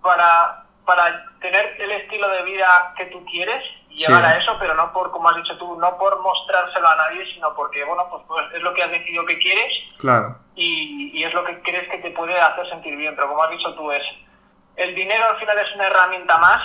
[0.00, 3.62] para, para tener el estilo de vida que tú quieres
[3.96, 7.24] llegar a eso, pero no por, como has dicho tú, no por mostrárselo a nadie,
[7.34, 10.38] sino porque, bueno, pues, pues es lo que has decidido que quieres claro.
[10.54, 13.50] y, y es lo que crees que te puede hacer sentir bien, pero como has
[13.50, 14.02] dicho tú, es
[14.76, 16.62] el dinero al final es una herramienta más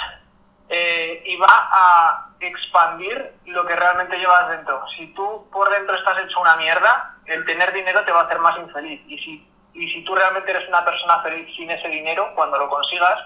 [0.70, 4.84] eh, y va a expandir lo que realmente llevas dentro.
[4.98, 8.40] Si tú por dentro estás hecho una mierda, el tener dinero te va a hacer
[8.40, 9.02] más infeliz.
[9.08, 12.70] Y si, y si tú realmente eres una persona feliz sin ese dinero, cuando lo
[12.70, 13.20] consigas,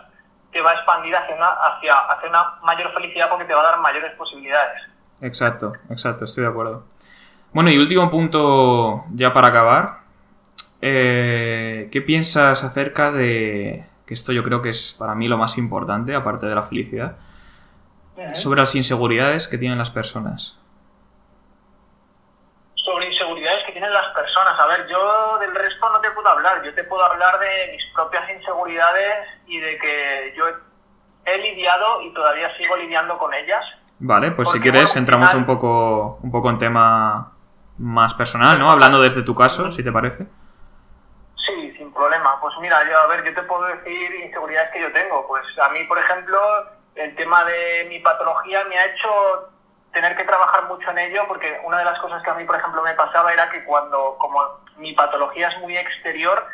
[0.56, 3.72] te va a expandir hacia una, hacia, hacia una mayor felicidad porque te va a
[3.72, 4.84] dar mayores posibilidades.
[5.20, 6.86] Exacto, exacto, estoy de acuerdo.
[7.52, 9.98] Bueno, y último punto ya para acabar.
[10.82, 15.58] Eh, ¿Qué piensas acerca de, que esto yo creo que es para mí lo más
[15.58, 17.18] importante, aparte de la felicidad,
[18.34, 20.58] sobre las inseguridades que tienen las personas?
[22.76, 23.92] Sobre inseguridades que tienen
[24.60, 26.64] A ver, yo del resto no te puedo hablar.
[26.64, 30.46] Yo te puedo hablar de mis propias inseguridades y de que yo
[31.26, 33.64] he lidiado y todavía sigo lidiando con ellas.
[34.00, 37.32] Vale, pues si quieres entramos un poco un poco en tema
[37.78, 38.70] más personal, ¿no?
[38.70, 40.28] Hablando desde tu caso, si te parece.
[41.46, 42.40] Sí, sin problema.
[42.42, 45.26] Pues mira, yo a ver, yo te puedo decir inseguridades que yo tengo.
[45.28, 46.40] Pues a mí, por ejemplo,
[46.96, 49.50] el tema de mi patología me ha hecho
[49.96, 52.58] tener que trabajar mucho en ello porque una de las cosas que a mí, por
[52.58, 56.46] ejemplo, me pasaba era que cuando, como mi patología es muy exterior,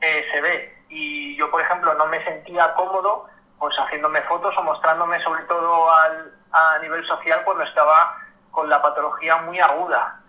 [0.00, 0.78] eh, se ve.
[0.88, 3.28] Y yo, por ejemplo, no me sentía cómodo
[3.58, 8.16] pues haciéndome fotos o mostrándome sobre todo al, a nivel social cuando estaba
[8.50, 10.20] con la patología muy aguda.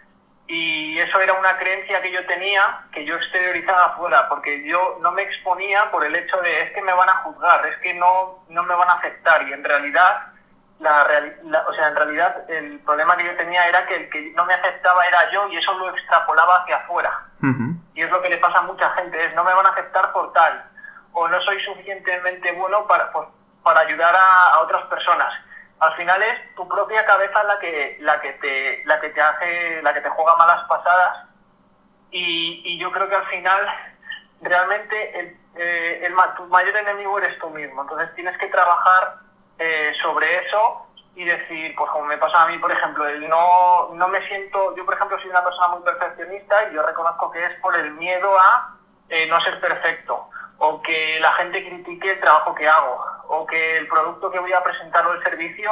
[0.47, 5.11] Y eso era una creencia que yo tenía, que yo exteriorizaba afuera, porque yo no
[5.11, 8.43] me exponía por el hecho de es que me van a juzgar, es que no,
[8.49, 9.47] no me van a aceptar.
[9.47, 10.33] Y en realidad,
[10.79, 14.45] la, o sea, en realidad el problema que yo tenía era que el que no
[14.45, 17.25] me aceptaba era yo y eso lo extrapolaba hacia afuera.
[17.93, 20.11] Y es lo que le pasa a mucha gente, es no me van a aceptar
[20.11, 20.65] por tal,
[21.13, 23.11] o no soy suficientemente bueno para,
[23.63, 25.31] para ayudar a, a otras personas
[25.79, 29.81] al final es tu propia cabeza la que, la que, te, la que te hace,
[29.81, 31.27] la que te juega malas pasadas.
[32.11, 33.67] Y, yo creo que al final
[34.41, 37.81] realmente el, eh, el, tu mayor enemigo eres tú mismo.
[37.81, 39.17] Entonces tienes que trabajar
[39.59, 43.89] eh, sobre eso y decir, pues como me pasa a mí, por ejemplo, el no,
[43.93, 47.45] no me siento, yo por ejemplo soy una persona muy perfeccionista y yo reconozco que
[47.45, 48.75] es por el miedo a
[49.09, 53.77] eh, no ser perfecto o que la gente critique el trabajo que hago, o que
[53.77, 55.71] el producto que voy a presentar o el servicio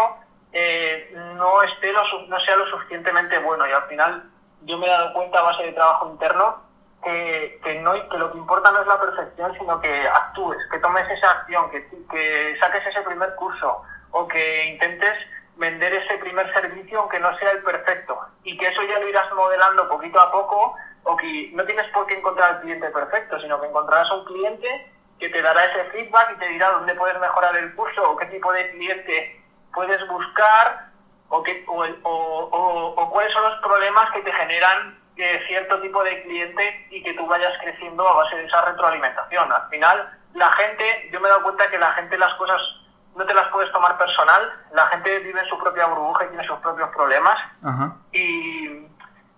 [0.51, 3.67] eh, no, esté lo, no sea lo suficientemente bueno.
[3.67, 4.29] Y al final
[4.61, 6.62] yo me he dado cuenta a base de trabajo interno
[7.03, 10.79] que, que, no, que lo que importa no es la perfección, sino que actúes, que
[10.79, 13.81] tomes esa acción, que, que saques ese primer curso
[14.11, 15.15] o que intentes
[15.55, 18.17] vender ese primer servicio aunque no sea el perfecto.
[18.43, 22.05] Y que eso ya lo irás modelando poquito a poco o que no tienes por
[22.07, 26.31] qué encontrar el cliente perfecto, sino que encontrarás un cliente que te dará ese feedback
[26.35, 29.41] y te dirá dónde puedes mejorar el curso o qué tipo de cliente
[29.73, 30.87] puedes buscar
[31.29, 36.03] o, qué, o, o, o cuáles son los problemas que te generan eh, cierto tipo
[36.03, 39.51] de cliente y que tú vayas creciendo a base de esa retroalimentación.
[39.51, 42.61] Al final, la gente, yo me he dado cuenta que la gente las cosas
[43.15, 46.47] no te las puedes tomar personal, la gente vive en su propia burbuja y tiene
[46.47, 47.37] sus propios problemas
[48.11, 48.87] y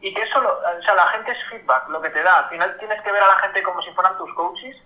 [0.05, 2.37] y que eso, o sea, la gente es feedback, lo que te da.
[2.37, 4.77] Al final tienes que ver a la gente como si fueran tus coaches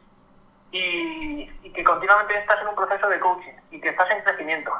[0.72, 4.72] y, que continuamente estás en un proceso de coaching y que estás en crecimiento.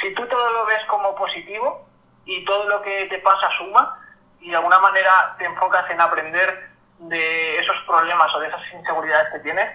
[0.00, 1.86] Si tú todo lo ves como positivo
[2.24, 4.04] y todo lo que te pasa suma
[4.40, 9.32] y de alguna manera te enfocas en aprender de esos problemas o de esas inseguridades
[9.32, 9.68] que tienes,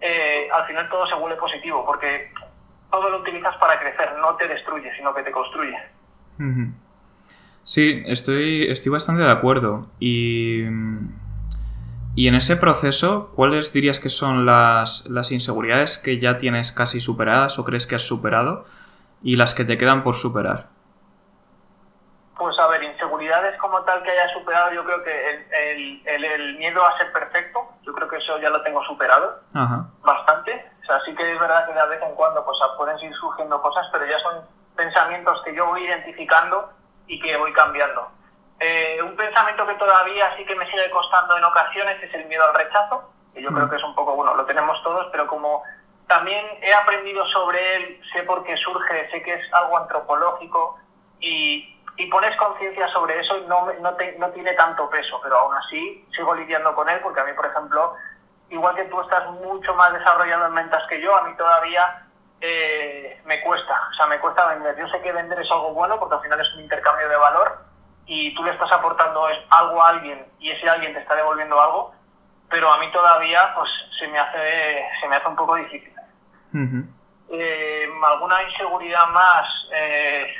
[0.00, 2.32] eh, al final todo se vuelve positivo porque
[2.90, 5.76] todo lo utilizas para crecer, no te destruye, sino que te construye.
[7.64, 9.86] Sí, estoy, estoy bastante de acuerdo.
[10.00, 10.64] Y,
[12.14, 17.00] y en ese proceso, ¿cuáles dirías que son las, las inseguridades que ya tienes casi
[17.00, 18.64] superadas o crees que has superado
[19.22, 20.68] y las que te quedan por superar?
[22.36, 26.56] Pues a ver, inseguridades como tal que haya superado, yo creo que el, el, el,
[26.58, 29.40] miedo a ser perfecto, yo creo que eso ya lo tengo superado
[30.02, 30.70] bastante.
[30.82, 33.60] O sea, sí que es verdad que de vez en cuando pues, pueden ir surgiendo
[33.60, 34.44] cosas, pero ya son
[34.76, 36.72] pensamientos que yo voy identificando
[37.06, 38.08] y que voy cambiando.
[38.60, 42.44] Eh, un pensamiento que todavía sí que me sigue costando en ocasiones es el miedo
[42.44, 43.70] al rechazo, que yo creo mm.
[43.70, 45.64] que es un poco, bueno, lo tenemos todos, pero como
[46.06, 50.78] también he aprendido sobre él, sé por qué surge, sé que es algo antropológico
[51.20, 51.69] y,
[52.00, 56.02] y pones conciencia sobre eso y no, no, no tiene tanto peso, pero aún así
[56.16, 57.94] sigo lidiando con él porque a mí, por ejemplo,
[58.48, 62.06] igual que tú estás mucho más desarrollado en ventas que yo, a mí todavía
[62.40, 64.78] eh, me cuesta, o sea, me cuesta vender.
[64.78, 67.58] Yo sé que vender es algo bueno porque al final es un intercambio de valor
[68.06, 71.94] y tú le estás aportando algo a alguien y ese alguien te está devolviendo algo,
[72.48, 75.92] pero a mí todavía pues se me hace, se me hace un poco difícil.
[77.28, 79.46] Eh, ¿Alguna inseguridad más?
[79.70, 80.34] Eh,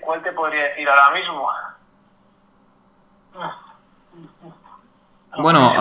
[0.00, 1.48] ¿Cuál te podría decir ahora mismo?
[5.38, 5.72] Bueno,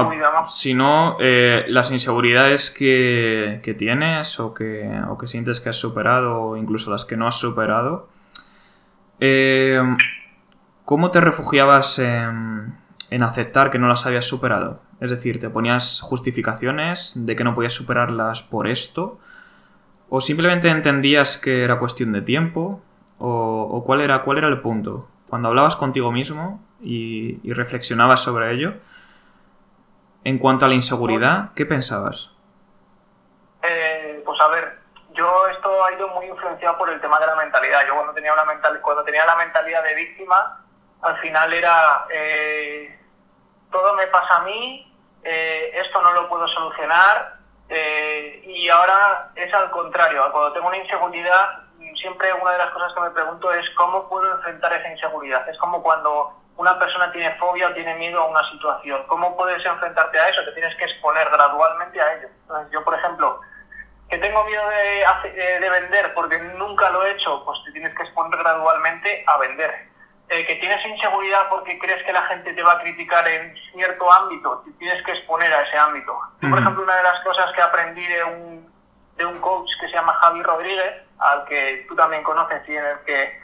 [0.47, 5.75] si no, eh, las inseguridades que, que tienes o que, o que, sientes que has
[5.75, 8.07] superado o incluso las que no has superado,
[9.19, 9.81] eh,
[10.85, 12.77] ¿cómo te refugiabas en,
[13.09, 14.81] en, aceptar que no las habías superado?
[15.01, 19.19] Es decir, ¿te ponías justificaciones de que no podías superarlas por esto?
[20.09, 22.81] ¿O simplemente entendías que era cuestión de tiempo?
[23.23, 25.07] ¿O, cuál, era, cuál era el punto?
[25.29, 28.73] Cuando hablabas contigo mismo y, reflexionabas sobre ello,
[30.23, 32.31] en cuanto a la inseguridad, ¿qué pensabas?
[33.61, 34.79] Eh, pues a ver,
[35.13, 37.85] yo esto ha ido muy influenciado por el tema de la mentalidad.
[37.87, 40.65] Yo cuando tenía, una mental, cuando tenía la mentalidad de víctima,
[41.03, 42.99] al final era eh,
[43.71, 44.91] todo me pasa a mí,
[45.23, 47.39] eh, esto no lo puedo solucionar
[48.43, 51.60] y ahora es al contrario, cuando tengo una inseguridad
[52.01, 55.47] siempre una de las cosas que me pregunto es cómo puedo enfrentar esa inseguridad.
[55.47, 59.03] Es como cuando una persona tiene fobia o tiene miedo a una situación.
[59.07, 60.43] ¿Cómo puedes enfrentarte a eso?
[60.45, 62.27] Te tienes que exponer gradualmente a ello.
[62.71, 63.39] yo, por ejemplo,
[64.09, 68.03] que tengo miedo de, de, vender porque nunca lo he hecho, pues te tienes que
[68.03, 69.89] exponer gradualmente a vender.
[70.29, 74.11] Eh, que tienes inseguridad porque crees que la gente te va a criticar en cierto
[74.11, 76.17] ámbito, te tienes que exponer a ese ámbito.
[76.39, 78.73] por ejemplo, una de las cosas que aprendí de un,
[79.17, 82.83] de un coach que se llama Javi Rodríguez, al que tú también conoces y en
[82.83, 83.39] el que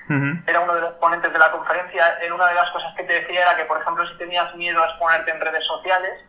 [0.48, 3.22] era uno de los ponentes de la conferencia, en una de las cosas que te
[3.22, 6.20] decía era que, por ejemplo, si tenías miedo a exponerte en redes sociales,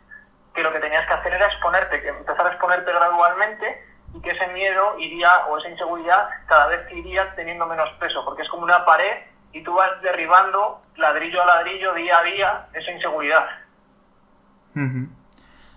[0.54, 3.82] que lo que tenías que hacer era exponerte, que empezar a exponerte gradualmente
[4.14, 8.42] y que ese miedo iría, o esa inseguridad, cada vez iría teniendo menos peso, porque
[8.42, 9.22] es como una pared
[9.52, 13.46] y tú vas derribando ladrillo a ladrillo, día a día, esa inseguridad.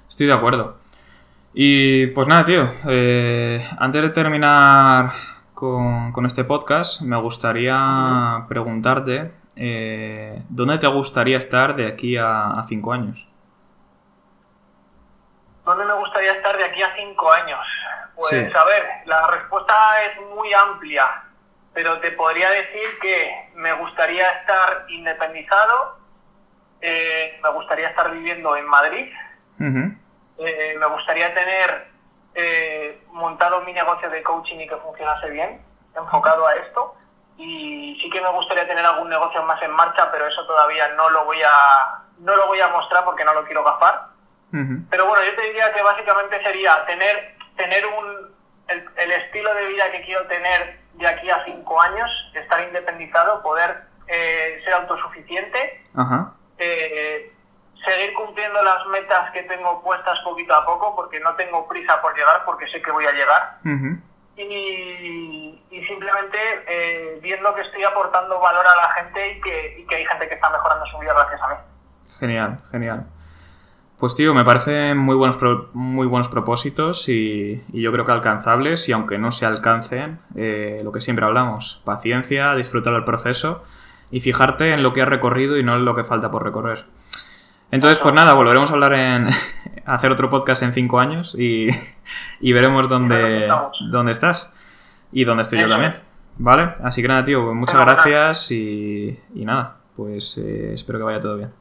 [0.09, 0.77] Estoy de acuerdo.
[1.53, 5.30] Y pues nada, tío, eh, antes de terminar
[5.61, 12.91] con, este podcast, me gustaría preguntarte eh, ¿dónde te gustaría estar de aquí a, cinco
[12.91, 13.27] años?
[15.63, 17.59] ¿Dónde me gustaría estar de aquí a cinco años?
[18.15, 21.05] Pues a ver, la respuesta es muy amplia,
[21.73, 25.99] pero te podría decir que me gustaría estar independizado,
[26.81, 29.13] eh, me gustaría estar viviendo en Madrid,
[29.59, 31.90] eh, me gustaría tener
[32.35, 35.61] eh, montado mi negocio de coaching y que funcionase bien,
[35.95, 36.95] enfocado a esto.
[37.37, 41.09] Y sí que me gustaría tener algún negocio más en marcha, pero eso todavía no
[41.09, 44.11] lo voy a, no lo voy a mostrar porque no lo quiero gafar.
[44.89, 48.35] Pero bueno, yo te diría que básicamente sería tener, tener un,
[48.67, 53.83] el, estilo de vida que quiero tener de aquí a cinco años, estar independizado, poder
[54.07, 55.83] eh, ser autosuficiente,
[56.57, 57.33] eh,
[57.85, 62.15] seguir cumpliendo las metas que tengo puestas poquito a poco, porque no tengo prisa por
[62.15, 63.57] llegar, porque sé que voy a llegar.
[64.37, 69.95] y, simplemente eh, viendo que estoy aportando valor a la gente y que, y que
[69.95, 71.55] hay gente que está mejorando su vida gracias a mí.
[72.19, 73.07] Genial, genial.
[74.01, 75.37] Pues tío, me parecen muy buenos,
[75.73, 80.91] muy buenos propósitos y, yo creo que alcanzables y aunque no se alcancen, eh, lo
[80.91, 83.63] que siempre hablamos, paciencia, disfrutar del proceso
[84.09, 86.85] y fijarte en lo que has recorrido y no en lo que falta por recorrer.
[87.71, 89.27] Entonces, pues nada, volveremos a hablar en.
[89.85, 91.67] hacer otro podcast en cinco años y,
[92.41, 93.51] veremos dónde,
[93.89, 94.51] dónde estás
[95.11, 96.01] y dónde estoy yo también.
[96.37, 96.73] ¿Vale?
[96.83, 101.37] Así que nada, tío, pues muchas gracias y, nada, pues eh, espero que vaya todo
[101.37, 101.53] bien.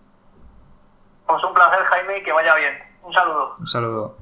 [1.27, 2.75] Pues un placer, Jaime, y que vaya bien.
[3.03, 3.55] Un saludo.
[3.59, 4.17] Un saludo.